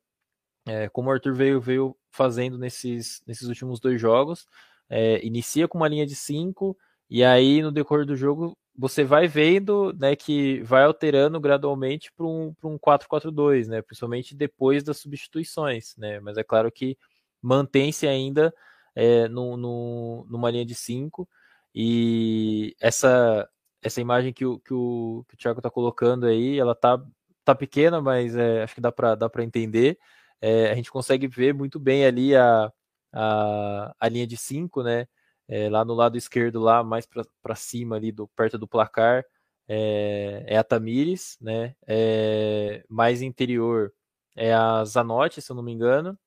[0.66, 4.48] É, como o Arthur veio, veio fazendo nesses, nesses últimos dois jogos,
[4.90, 6.78] é, inicia com uma linha de 5,
[7.10, 12.26] e aí no decorrer do jogo você vai vendo né, que vai alterando gradualmente para
[12.26, 15.96] um, um 4-4-2, né, principalmente depois das substituições.
[15.98, 16.98] Né, mas é claro que
[17.42, 18.54] mantém-se ainda
[18.96, 21.28] é, no, no, numa linha de 5.
[21.76, 23.48] E essa,
[23.82, 27.02] essa imagem que o, que o, que o Thiago está colocando aí, ela tá,
[27.44, 29.98] tá pequena, mas é, acho que dá para dá entender.
[30.42, 32.72] É, a gente consegue ver muito bem ali a,
[33.14, 35.08] a, a linha de 5, né?
[35.48, 37.06] é, lá no lado esquerdo, lá mais
[37.42, 39.24] para cima, ali do, perto do placar,
[39.68, 41.76] é, é a Tamires, né?
[41.88, 43.94] É, mais interior
[44.36, 46.18] é a Zanotti, se eu não me engano.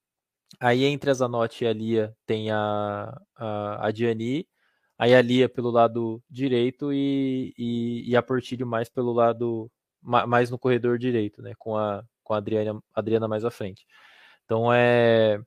[0.61, 3.93] Aí entre a Zanotti e a Lia tem a, a, a
[4.99, 9.71] aí a Lia pelo lado direito e, e, e, a Portilho mais pelo lado,
[10.03, 11.53] mais no corredor direito, né?
[11.59, 13.87] Com a, com a Adriana, Adriana mais à frente.
[14.45, 15.41] Então é.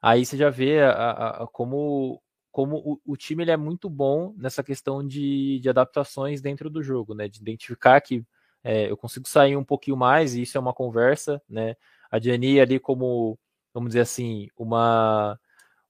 [0.00, 2.22] Aí você já vê a, a, a como
[2.56, 6.82] como o, o, time ele é muito bom nessa questão de, de adaptações dentro do
[6.82, 7.28] jogo, né?
[7.28, 8.24] De identificar que
[8.64, 11.76] é, eu consigo sair um pouquinho mais, e isso é uma conversa, né?
[12.10, 13.38] A Diani ali como,
[13.74, 15.38] vamos dizer assim, uma,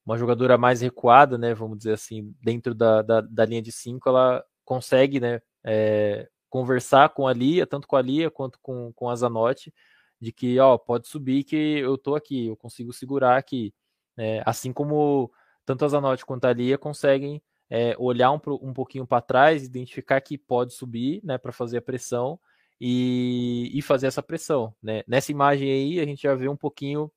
[0.04, 1.54] uma jogadora mais recuada, né?
[1.54, 5.40] Vamos dizer assim, dentro da, da, da linha de cinco, ela consegue, né?
[5.64, 9.72] É, conversar com a Lia, tanto com a Lia quanto com, com a Zanotti,
[10.20, 13.72] de que, ó, pode subir que eu tô aqui, eu consigo segurar aqui.
[14.17, 15.31] É, assim como
[15.64, 20.21] tanto a Zanotti quanto a Lia conseguem é, olhar um, um pouquinho para trás, identificar
[20.21, 22.39] que pode subir né, para fazer a pressão
[22.81, 24.75] e, e, fazer essa pressão.
[24.83, 25.03] Né?
[25.07, 27.11] Nessa imagem aí, a gente já vê um pouquinho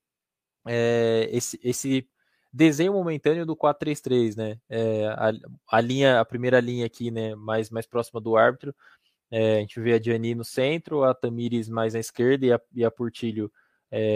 [0.67, 2.09] é, esse, esse,
[2.51, 4.59] desenho momentâneo do 4-3-3, né?
[4.67, 5.31] É, a,
[5.69, 8.73] a, linha, a primeira linha aqui, né, mais, mais próxima do árbitro,
[9.31, 12.83] a gente vê a Gianni no centro, a Tamires mais à esquerda e a, e
[12.83, 13.51] a Portilho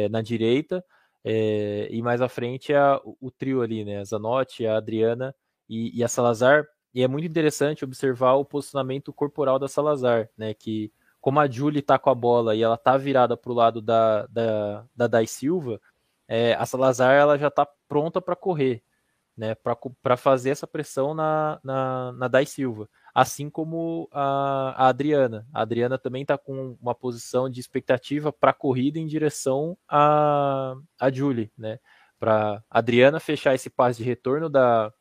[0.10, 0.84] na direita.
[1.24, 3.99] É, e mais à frente é o, trio ali, né?
[3.99, 5.34] A Zanotti, a Adriana
[5.69, 6.67] e, e, a Salazar.
[6.93, 10.53] E é muito interessante observar o posicionamento corporal da Salazar, né?
[10.53, 13.82] Que como a Julie tá com a bola e ela tá virada para o lado
[13.82, 15.80] da, da, da Dai Silva,
[16.28, 18.84] é, a Salazar ela já tá pronta para correr,
[19.38, 19.55] né?
[20.01, 25.47] Para fazer essa pressão na, na, na Dai Silva assim como a, a Adriana.
[25.53, 30.76] A Adriana também está com uma posição de expectativa para a corrida em direção a,
[30.99, 31.80] a Julie, né?
[32.20, 34.91] Para Adriana fechar esse passe de retorno da,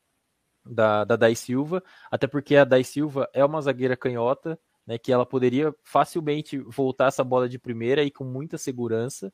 [0.65, 4.97] da, da Dai Silva, até porque a Dai Silva é uma zagueira canhota, né?
[4.97, 9.33] Que ela poderia facilmente voltar essa bola de primeira e com muita segurança.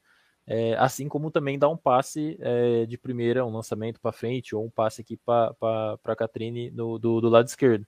[0.51, 4.65] É, assim como também dar um passe é, de primeira, um lançamento para frente, ou
[4.65, 5.53] um passe aqui para
[6.03, 7.86] a Catrine do, do lado esquerdo.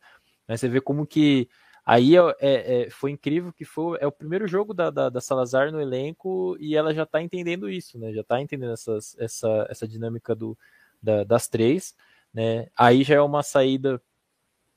[0.52, 0.58] Né?
[0.58, 1.48] Você vê como que
[1.86, 5.22] aí é, é, é, foi incrível que foi é o primeiro jogo da, da, da
[5.22, 8.12] Salazar no elenco e ela já está entendendo isso, né?
[8.12, 10.58] Já está entendendo essas, essa, essa dinâmica do,
[11.02, 11.96] da, das três,
[12.34, 12.68] né?
[12.78, 14.02] Aí já é uma saída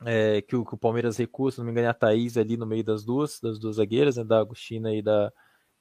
[0.06, 2.56] é, que, o, que, o, Palmeiras recua, se não me engano, é a Thaís ali
[2.56, 4.22] no meio das duas, das duas zagueiras, né?
[4.22, 5.32] Da Agostina e da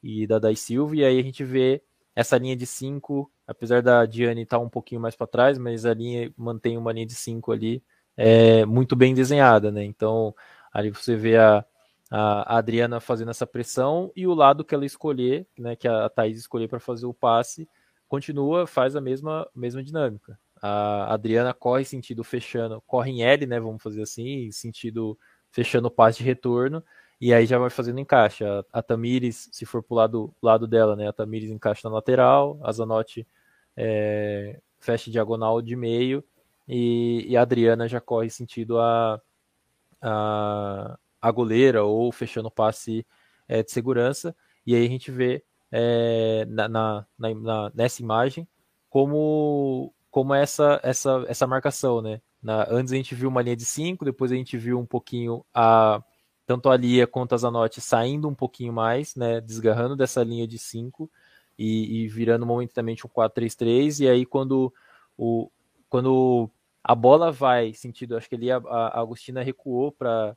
[0.02, 1.82] e da Dai Silva, e aí a gente vê
[2.16, 5.86] essa linha de cinco, apesar da Diane estar tá um pouquinho mais para trás, mas
[5.86, 7.82] a linha mantém uma linha de cinco ali
[8.18, 9.84] é, muito bem desenhada, né?
[9.84, 10.36] Então,
[10.72, 11.66] ali você vê a,
[12.12, 16.38] a, Adriana fazendo essa pressão e o lado que ela escolher, né, que a, Thaís
[16.38, 17.68] escolher para fazer o passe,
[18.08, 20.38] continua, faz a mesma, mesma dinâmica.
[20.62, 25.18] A Adriana corre sentido fechando, corre em L, né, vamos fazer assim, sentido
[25.52, 26.84] fechando o passe de retorno,
[27.20, 28.44] e aí já vai fazendo encaixe.
[28.46, 32.60] A, a Tamires, se for pro lado, lado dela, né, a Tamires encaixa na lateral,
[32.64, 33.28] a Zanotti
[33.76, 36.24] é, fecha diagonal de meio
[36.68, 39.22] e, e a Adriana já corre sentido a,
[40.02, 43.06] a, a goleira ou fechando o passe
[43.48, 44.36] é, de segurança.
[44.66, 48.48] E aí a gente vê é, na, na, na, nessa imagem
[48.90, 52.22] como, como essa, essa, essa marcação, né?
[52.42, 55.46] Na, antes a gente viu uma linha de 5, depois a gente viu um pouquinho
[55.54, 56.04] a
[56.46, 59.40] tanto a Lia quanto a Zanotti saindo um pouquinho mais, né?
[59.42, 61.10] Desgarrando dessa linha de 5
[61.58, 64.04] e, e, virando momentaneamente um 4-3-3.
[64.04, 64.74] E aí quando,
[65.18, 65.50] o,
[65.94, 66.50] quando
[66.84, 70.36] a bola vai sentido, acho que ali a, a Agostina recuou para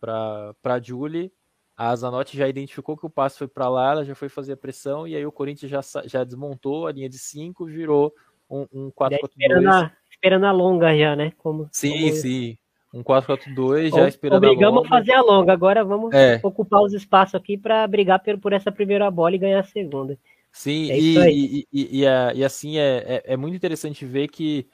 [0.00, 1.30] para Julie
[1.76, 4.56] a Zanotti já identificou que o passe foi para lá, ela já foi fazer a
[4.56, 8.12] pressão, e aí o Corinthians já, já desmontou a linha de 5, virou
[8.50, 9.28] um, um 4-4-2.
[9.28, 11.32] Esperando, a, esperando a longa já, né?
[11.38, 12.12] Como, sim, como...
[12.16, 12.58] sim.
[12.92, 16.40] Um 4-4-2 já esperando Obrigamos a a fazer a longa, agora vamos é.
[16.42, 20.18] ocupar os espaços aqui para brigar por, por essa primeira bola e ganhar a segunda.
[20.50, 24.66] Sim, é e, e, e, e, e, assim é, é, é, muito interessante ver que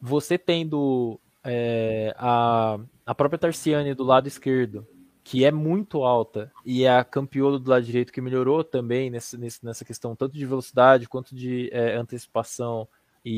[0.00, 4.86] você tendo é, a, a própria Tarciane do lado esquerdo
[5.26, 9.36] que é muito alta, e é a Campiolo do lado direito que melhorou também nessa,
[9.36, 12.86] nessa questão tanto de velocidade quanto de é, antecipação
[13.24, 13.32] e,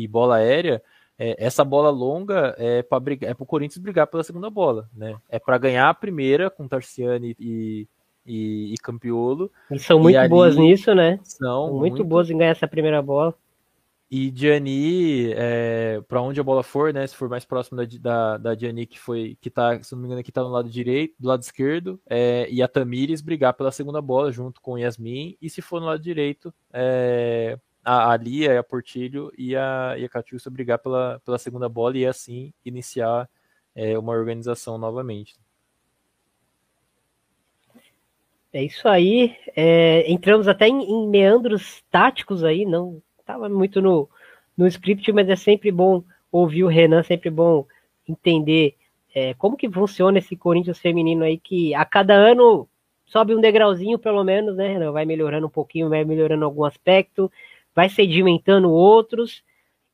[0.00, 0.82] e, e, bola aérea,
[1.18, 5.16] é, essa bola longa é para é o Corinthians brigar pela segunda bola, né?
[5.28, 7.86] É para ganhar a primeira com Tarciani e,
[8.24, 9.52] e, e Campiolo.
[9.70, 11.20] E são muito e boas nisso, né?
[11.24, 13.34] São muito, muito boas em ganhar essa primeira bola.
[14.16, 17.04] E Gianni, é, para onde a bola for, né?
[17.04, 20.06] Se for mais próximo da, da, da Gianni, que foi, que tá, se não me
[20.06, 23.72] engano, que tá no lado direito, do lado esquerdo, é, e a Tamires brigar pela
[23.72, 28.60] segunda bola junto com Yasmin, e se for no lado direito, é, a, a Lia,
[28.60, 33.28] a Portilho e a, e a Catiúcia brigar pela, pela segunda bola e assim iniciar
[33.74, 35.34] é, uma organização novamente.
[38.52, 39.36] É isso aí.
[39.56, 44.08] É, entramos até em, em meandros táticos aí, não estava muito no,
[44.56, 47.66] no script, mas é sempre bom ouvir o Renan, sempre bom
[48.06, 48.76] entender
[49.14, 52.68] é, como que funciona esse Corinthians feminino aí, que a cada ano
[53.06, 54.92] sobe um degrauzinho, pelo menos, né, Renan?
[54.92, 57.30] Vai melhorando um pouquinho, vai melhorando algum aspecto,
[57.74, 59.42] vai sedimentando outros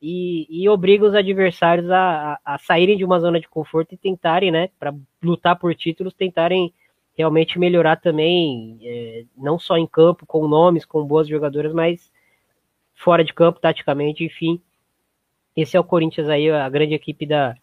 [0.01, 3.99] e, e obriga os adversários a, a, a, saírem de uma zona de conforto e
[3.99, 6.73] tentarem, né, para lutar por títulos, tentarem
[7.15, 12.11] realmente melhorar também, é, não só em campo, com nomes, com boas jogadoras, mas
[13.01, 14.61] fora de campo, taticamente, enfim.
[15.57, 17.57] Esse é o Corinthians aí, a grande equipe da,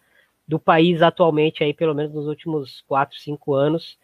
[0.46, 3.96] do país atualmente, aí, pelo menos nos últimos 4, 5 anos.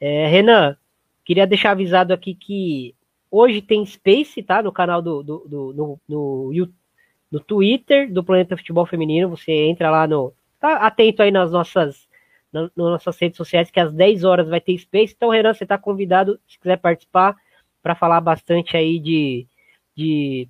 [0.00, 0.76] É, Renan,
[1.24, 2.94] queria deixar avisado aqui que
[3.30, 4.62] hoje tem Space, tá?
[4.62, 6.68] No canal do, do, do no, no,
[7.30, 9.28] no Twitter do Planeta Futebol Feminino.
[9.28, 10.32] Você entra lá no.
[10.58, 12.08] Tá atento aí nas nossas,
[12.52, 15.14] nas nossas redes sociais, que às 10 horas vai ter Space.
[15.14, 17.36] Então, Renan, você está convidado, se quiser participar,
[17.82, 19.46] para falar bastante aí de,
[19.94, 20.48] de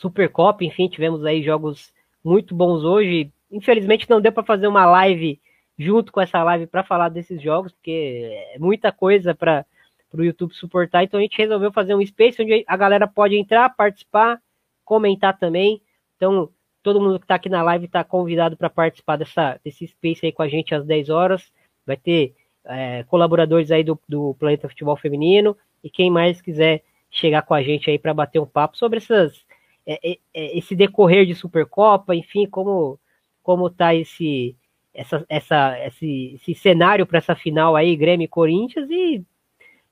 [0.00, 1.92] Supercopa, enfim, tivemos aí jogos
[2.24, 3.30] muito bons hoje.
[3.52, 5.38] Infelizmente não deu para fazer uma live
[5.78, 9.66] junto com essa live para falar desses jogos, porque é muita coisa para
[10.14, 11.04] o YouTube suportar.
[11.04, 14.40] Então a gente resolveu fazer um space onde a galera pode entrar, participar,
[14.86, 15.82] comentar também.
[16.16, 16.48] Então
[16.82, 20.32] todo mundo que está aqui na live está convidado para participar dessa, desse space aí
[20.32, 21.52] com a gente às 10 horas.
[21.86, 25.54] Vai ter é, colaboradores aí do, do Planeta Futebol Feminino
[25.84, 29.44] e quem mais quiser chegar com a gente aí para bater um papo sobre essas
[29.86, 32.98] é, é, é, esse decorrer de Supercopa, enfim, como
[33.42, 34.56] como tá esse
[34.92, 39.24] essa, essa esse, esse cenário para essa final aí, Grêmio e Corinthians e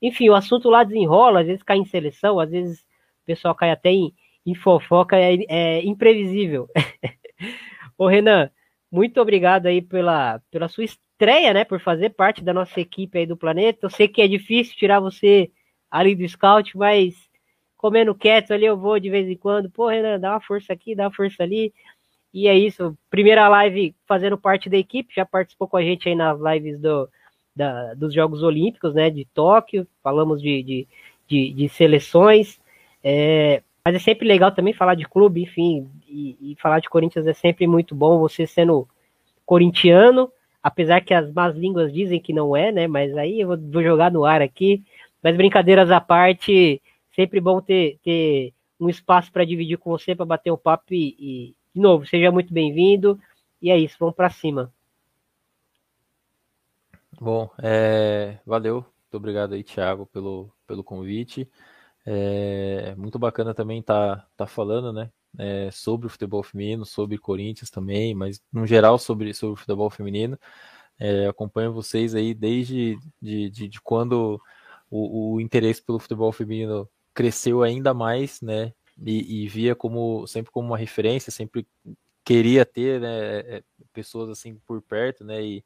[0.01, 2.81] enfim, o assunto lá desenrola, às vezes cai em seleção, às vezes
[3.23, 4.15] o pessoal cai até em,
[4.47, 6.69] em fofoca, é, é imprevisível.
[7.99, 8.51] Ô Renan,
[8.91, 13.27] muito obrigado aí pela, pela sua estreia, né, por fazer parte da nossa equipe aí
[13.27, 13.87] do Planeta.
[13.87, 15.51] Eu sei que é difícil tirar você
[15.91, 17.28] ali do Scout, mas
[17.79, 20.95] comendo quieto ali, eu vou de vez em quando, pô, Renan, dá uma força aqui,
[20.95, 21.73] dá uma força ali.
[22.35, 26.15] E é isso, primeira live fazendo parte da equipe, já participou com a gente aí
[26.15, 27.09] nas lives do,
[27.57, 30.89] da, dos Jogos Olímpicos, né, de Tóquio, falamos de, de,
[31.27, 32.61] de, de seleções,
[33.03, 37.27] é, mas é sempre legal também falar de clube, enfim, e, e, falar de Corinthians
[37.27, 38.87] é sempre muito bom, você sendo
[39.47, 40.31] corintiano,
[40.63, 43.83] apesar que as más línguas dizem que não é, né, mas aí eu vou, vou
[43.83, 44.83] jogar no ar aqui,
[45.23, 46.83] mas brincadeiras à parte,
[47.19, 51.17] Sempre bom ter, ter um espaço para dividir com você, para bater um papo e,
[51.19, 53.19] e, de novo, seja muito bem-vindo.
[53.61, 54.73] E é isso, vamos para cima.
[57.21, 58.75] Bom, é, valeu.
[58.75, 61.51] Muito obrigado aí, Thiago, pelo, pelo convite.
[62.07, 65.11] É muito bacana também estar tá, tá falando, né?
[65.37, 69.91] É, sobre o futebol feminino, sobre Corinthians também, mas no geral sobre, sobre o futebol
[69.91, 70.39] feminino.
[71.01, 74.41] É, acompanho vocês aí desde de, de, de quando
[74.89, 76.89] o, o, interesse pelo futebol feminino
[77.19, 78.73] cresceu ainda mais, né?
[79.05, 81.67] e, e, via como sempre como uma referência, sempre
[82.25, 83.63] queria ter né, é,
[83.93, 85.43] pessoas assim por perto, né?
[85.43, 85.65] E,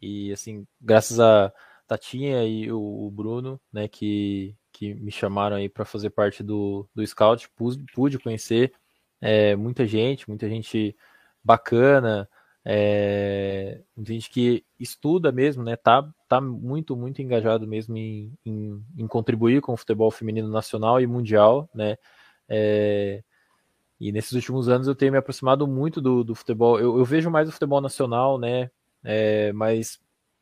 [0.00, 1.52] e assim, graças a
[1.86, 6.88] Tatinha e o, o Bruno, né, que, que me chamaram aí para fazer parte do,
[6.94, 8.72] do Scout, pude, pude conhecer
[9.20, 10.96] é, muita gente, muita gente
[11.42, 12.28] bacana,
[12.64, 15.76] é, gente que estuda mesmo, né?
[15.76, 21.00] Tá, tá muito, muito engajado mesmo em, em, em contribuir com o futebol feminino nacional
[21.00, 21.96] e mundial, né?
[22.48, 23.22] É,
[24.00, 26.78] e nesses últimos anos eu tenho me aproximado muito do, do futebol.
[26.78, 28.70] Eu, eu vejo mais o futebol nacional, né?
[29.02, 30.00] É, mas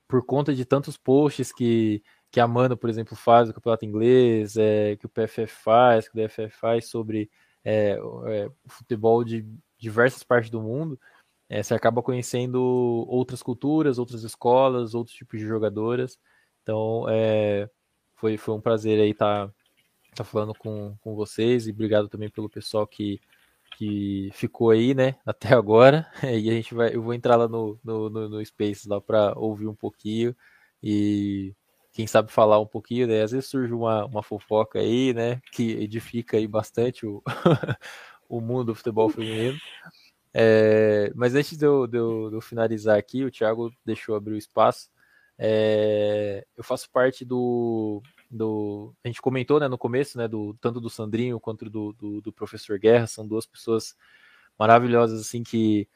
[0.08, 4.56] por conta de tantos posts que, que a Mano, por exemplo, faz, o campeonato inglês,
[4.56, 7.30] é, que o PFF faz, que o DFF faz sobre
[7.64, 9.46] é, é, futebol de
[9.78, 10.98] diversas partes do mundo,
[11.48, 12.60] é, você acaba conhecendo
[13.08, 16.18] outras culturas, outras escolas, outros tipos de jogadoras.
[16.62, 17.68] Então, é,
[18.16, 19.54] foi, foi um prazer aí estar tá,
[20.16, 23.20] tá falando com, com vocês e obrigado também pelo pessoal que,
[23.78, 26.10] que ficou aí, né, até agora.
[26.22, 29.32] E a gente vai, eu vou entrar lá no, no, no, no Space lá para
[29.38, 30.34] ouvir um pouquinho
[30.82, 31.54] e
[31.92, 33.22] quem sabe falar um pouquinho, né?
[33.22, 35.40] Às vezes surge uma, uma fofoca aí, né?
[35.50, 37.22] Que edifica aí bastante o,
[38.28, 39.58] o mundo do futebol feminino.
[40.38, 44.34] É, mas antes de eu, de, eu, de eu, finalizar aqui, o Thiago deixou abrir
[44.34, 44.90] o espaço.
[45.38, 48.94] É, eu faço parte do, do.
[49.02, 50.28] A gente comentou né, no começo, né?
[50.28, 53.06] Do, tanto do Sandrinho quanto do, do, do professor Guerra.
[53.06, 53.96] São duas pessoas
[54.58, 55.88] maravilhosas, assim, que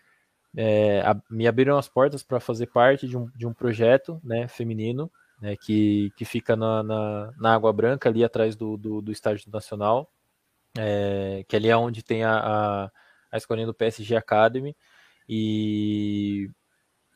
[0.56, 4.48] é, a, me abriram as portas para fazer parte de um, de um projeto né,
[4.48, 9.12] feminino né, que, que fica na, na, na, Água Branca, ali atrás do, do, do
[9.12, 10.10] Estádio Nacional,
[10.78, 12.90] é, que ali é onde tem a, a,
[13.30, 14.76] a escolinha do PSG Academy,
[15.28, 16.50] e,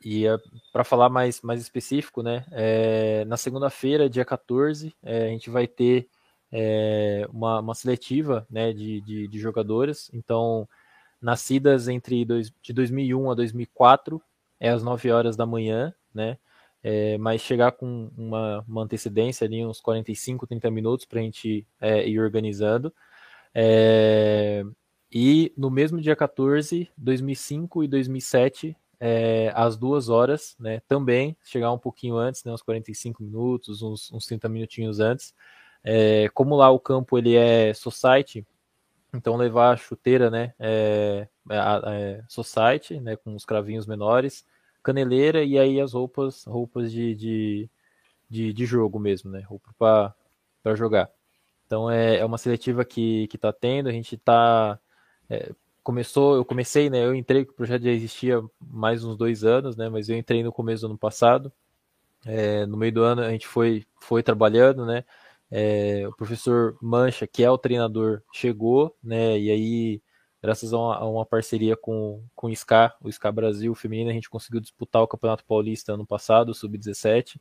[0.03, 0.37] e é,
[0.71, 5.67] para falar mais, mais específico, né, é, na segunda-feira, dia 14, é, a gente vai
[5.67, 6.07] ter
[6.51, 10.67] é, uma, uma seletiva né, de, de, de jogadoras, então,
[11.21, 14.21] nascidas entre dois, de 2001 a 2004,
[14.59, 16.37] é às 9 horas da manhã, né,
[16.87, 21.65] é, mas chegar com uma, uma, antecedência ali, uns 45, 30 minutos para a gente
[21.81, 22.93] é, ir organizando.
[23.55, 24.63] É,
[25.15, 31.71] e no mesmo dia 14, 2005 e 2007, é, às duas horas, né, também, chegar
[31.71, 35.33] um pouquinho antes, né, uns 45 minutos, uns, uns 30 minutinhos antes.
[35.81, 38.45] É, como lá o campo ele é society,
[39.13, 44.45] então levar a chuteira, né, é, é society, né, com os cravinhos menores,
[44.83, 47.69] caneleira e aí as roupas, roupas de, de,
[48.29, 49.39] de, de jogo mesmo, né?
[49.41, 49.73] Roupa
[50.61, 51.09] para jogar.
[51.65, 54.79] Então é, é uma seletiva que, que tá tendo, a gente tá.
[55.29, 55.51] É,
[55.83, 57.05] começou, eu comecei, né?
[57.05, 59.89] Eu entrei, o projeto já existia mais uns dois anos, né?
[59.89, 61.51] Mas eu entrei no começo do ano passado.
[62.25, 65.03] É, no meio do ano a gente foi, foi trabalhando, né?
[65.51, 69.39] É, o professor Mancha, que é o treinador, chegou, né?
[69.39, 70.01] E aí
[70.45, 74.13] graças a uma, a uma, parceria com, com o SCA, o SCA Brasil feminino, a
[74.13, 77.39] gente conseguiu disputar o Campeonato Paulista ano passado, sub-17,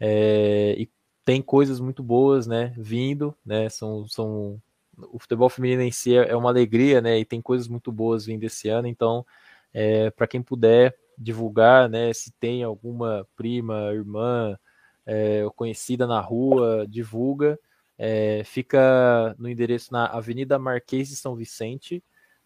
[0.00, 0.90] é, e
[1.26, 4.62] tem coisas muito boas, né, vindo, né, são, são
[5.12, 8.26] o futebol feminino em si é, é uma alegria, né, e tem coisas muito boas
[8.26, 9.24] vindo esse ano, então,
[9.72, 14.58] é, para quem puder divulgar, né, se tem alguma prima, irmã,
[15.06, 17.58] é, conhecida na rua, divulga,
[17.96, 22.02] é, fica no endereço na Avenida Marquês de São Vicente,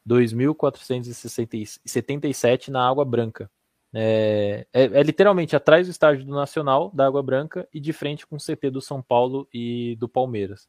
[0.08, 3.50] 2.477 na Água Branca.
[3.94, 8.26] É, é, é, literalmente atrás do estádio do Nacional, da Água Branca, e de frente
[8.26, 10.66] com o CT do São Paulo e do Palmeiras.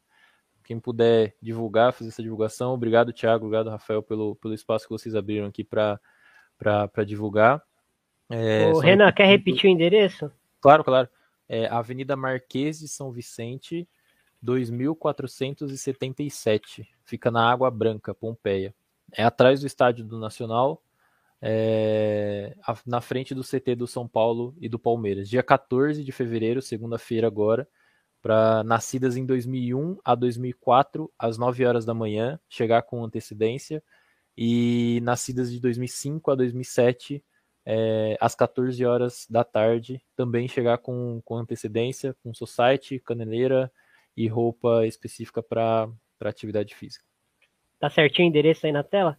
[0.64, 5.14] Quem puder divulgar, fazer essa divulgação, obrigado, Thiago, obrigado, Rafael, pelo, pelo espaço que vocês
[5.14, 6.00] abriram aqui para
[7.06, 7.62] divulgar.
[8.30, 10.32] É, o Renan, quer repetir o endereço?
[10.60, 11.08] Claro, claro.
[11.48, 13.86] É Avenida Marquês de São Vicente,
[14.40, 16.88] 2477.
[17.04, 18.74] Fica na Água Branca, Pompeia
[19.12, 20.82] é atrás do estádio do Nacional,
[21.40, 25.28] é, na frente do CT do São Paulo e do Palmeiras.
[25.28, 27.68] Dia 14 de fevereiro, segunda-feira agora,
[28.24, 33.82] para nascidas em 2001 a 2004, às 9 horas da manhã, chegar com antecedência,
[34.34, 37.22] e nascidas de 2005 a 2007,
[37.66, 43.70] é, às 14 horas da tarde, também chegar com, com antecedência, com society, caneleira
[44.16, 45.86] e roupa específica para
[46.22, 47.04] atividade física.
[47.78, 49.18] Tá certinho o endereço aí na tela?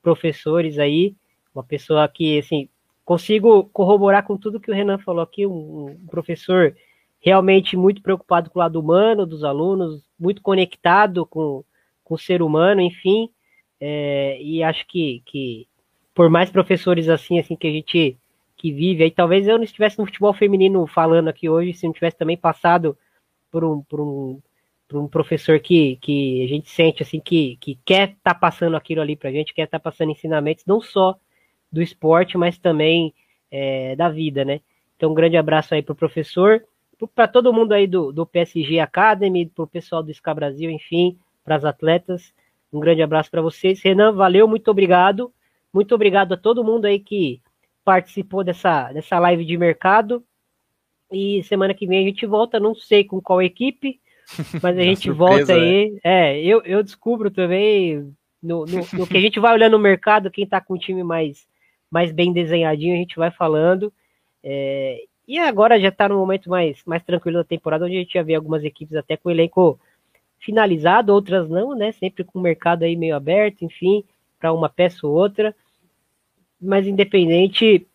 [0.02, 1.14] professores aí.
[1.54, 2.70] Uma pessoa que, assim,
[3.04, 6.74] consigo corroborar com tudo que o Renan falou aqui, um, um professor
[7.20, 11.64] realmente muito preocupado com o lado humano dos alunos, muito conectado com,
[12.04, 13.30] com o ser humano, enfim,
[13.80, 15.68] é, e acho que, que
[16.14, 18.18] por mais professores assim, assim que a gente
[18.56, 21.94] que vive, aí talvez eu não estivesse no futebol feminino falando aqui hoje, se não
[21.94, 22.98] tivesse também passado
[23.52, 24.42] por um, por um,
[24.88, 28.76] por um professor que, que a gente sente assim que, que quer estar tá passando
[28.76, 31.16] aquilo ali pra gente, quer estar tá passando ensinamentos, não só
[31.72, 33.14] do esporte, mas também
[33.52, 34.62] é, da vida, né?
[34.96, 36.64] Então, um grande abraço aí pro professor
[37.14, 41.18] para todo mundo aí do, do PSG Academy, para o pessoal do SCA Brasil, enfim,
[41.44, 42.34] para as atletas.
[42.72, 43.82] Um grande abraço para vocês.
[43.82, 45.32] Renan, valeu, muito obrigado.
[45.74, 47.42] Muito obrigado a todo mundo aí que
[47.86, 50.24] participou dessa, dessa live de mercado.
[51.12, 54.00] E semana que vem a gente volta, não sei com qual equipe,
[54.62, 55.98] mas a gente surpresa, volta aí.
[56.04, 59.84] É, é eu, eu descubro também no, no, no, que a gente vai olhando no
[59.84, 61.48] mercado, quem está com o time mais,
[61.90, 63.92] mais bem desenhadinho, a gente vai falando.
[64.44, 68.14] É, e agora já está no momento mais, mais tranquilo da temporada, onde a gente
[68.14, 69.80] já vê algumas equipes até com o elenco
[70.40, 71.92] finalizado, outras não, né?
[71.92, 74.04] Sempre com o mercado aí meio aberto, enfim,
[74.40, 75.54] para uma peça ou outra.
[76.62, 77.86] Mas independente,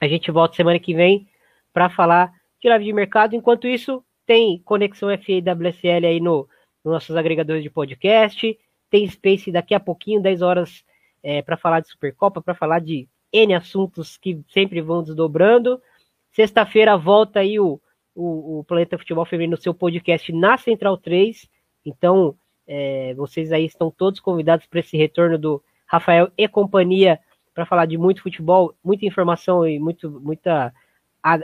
[0.00, 1.28] a gente volta semana que vem
[1.72, 3.36] para falar de live de mercado.
[3.36, 6.48] Enquanto isso, tem Conexão FA e WSL aí no,
[6.82, 8.58] nos nossos agregadores de podcast.
[8.88, 10.84] Tem Space daqui a pouquinho, 10 horas,
[11.22, 15.80] é, para falar de Supercopa, para falar de N assuntos que sempre vão desdobrando.
[16.36, 17.80] Sexta-feira volta aí o,
[18.14, 21.48] o, o, Planeta Futebol Feminino no seu podcast na Central 3.
[21.82, 22.36] Então,
[22.66, 27.18] é, vocês aí estão todos convidados para esse retorno do Rafael e companhia
[27.54, 30.74] para falar de muito futebol, muita informação e muito, muita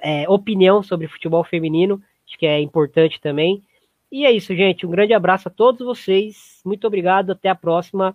[0.02, 1.98] é, opinião sobre futebol feminino.
[2.28, 3.62] Acho que é importante também.
[4.10, 4.84] E é isso, gente.
[4.84, 6.60] Um grande abraço a todos vocês.
[6.66, 7.30] Muito obrigado.
[7.30, 8.14] Até a próxima.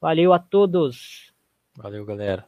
[0.00, 1.32] Valeu a todos.
[1.76, 2.46] Valeu, galera.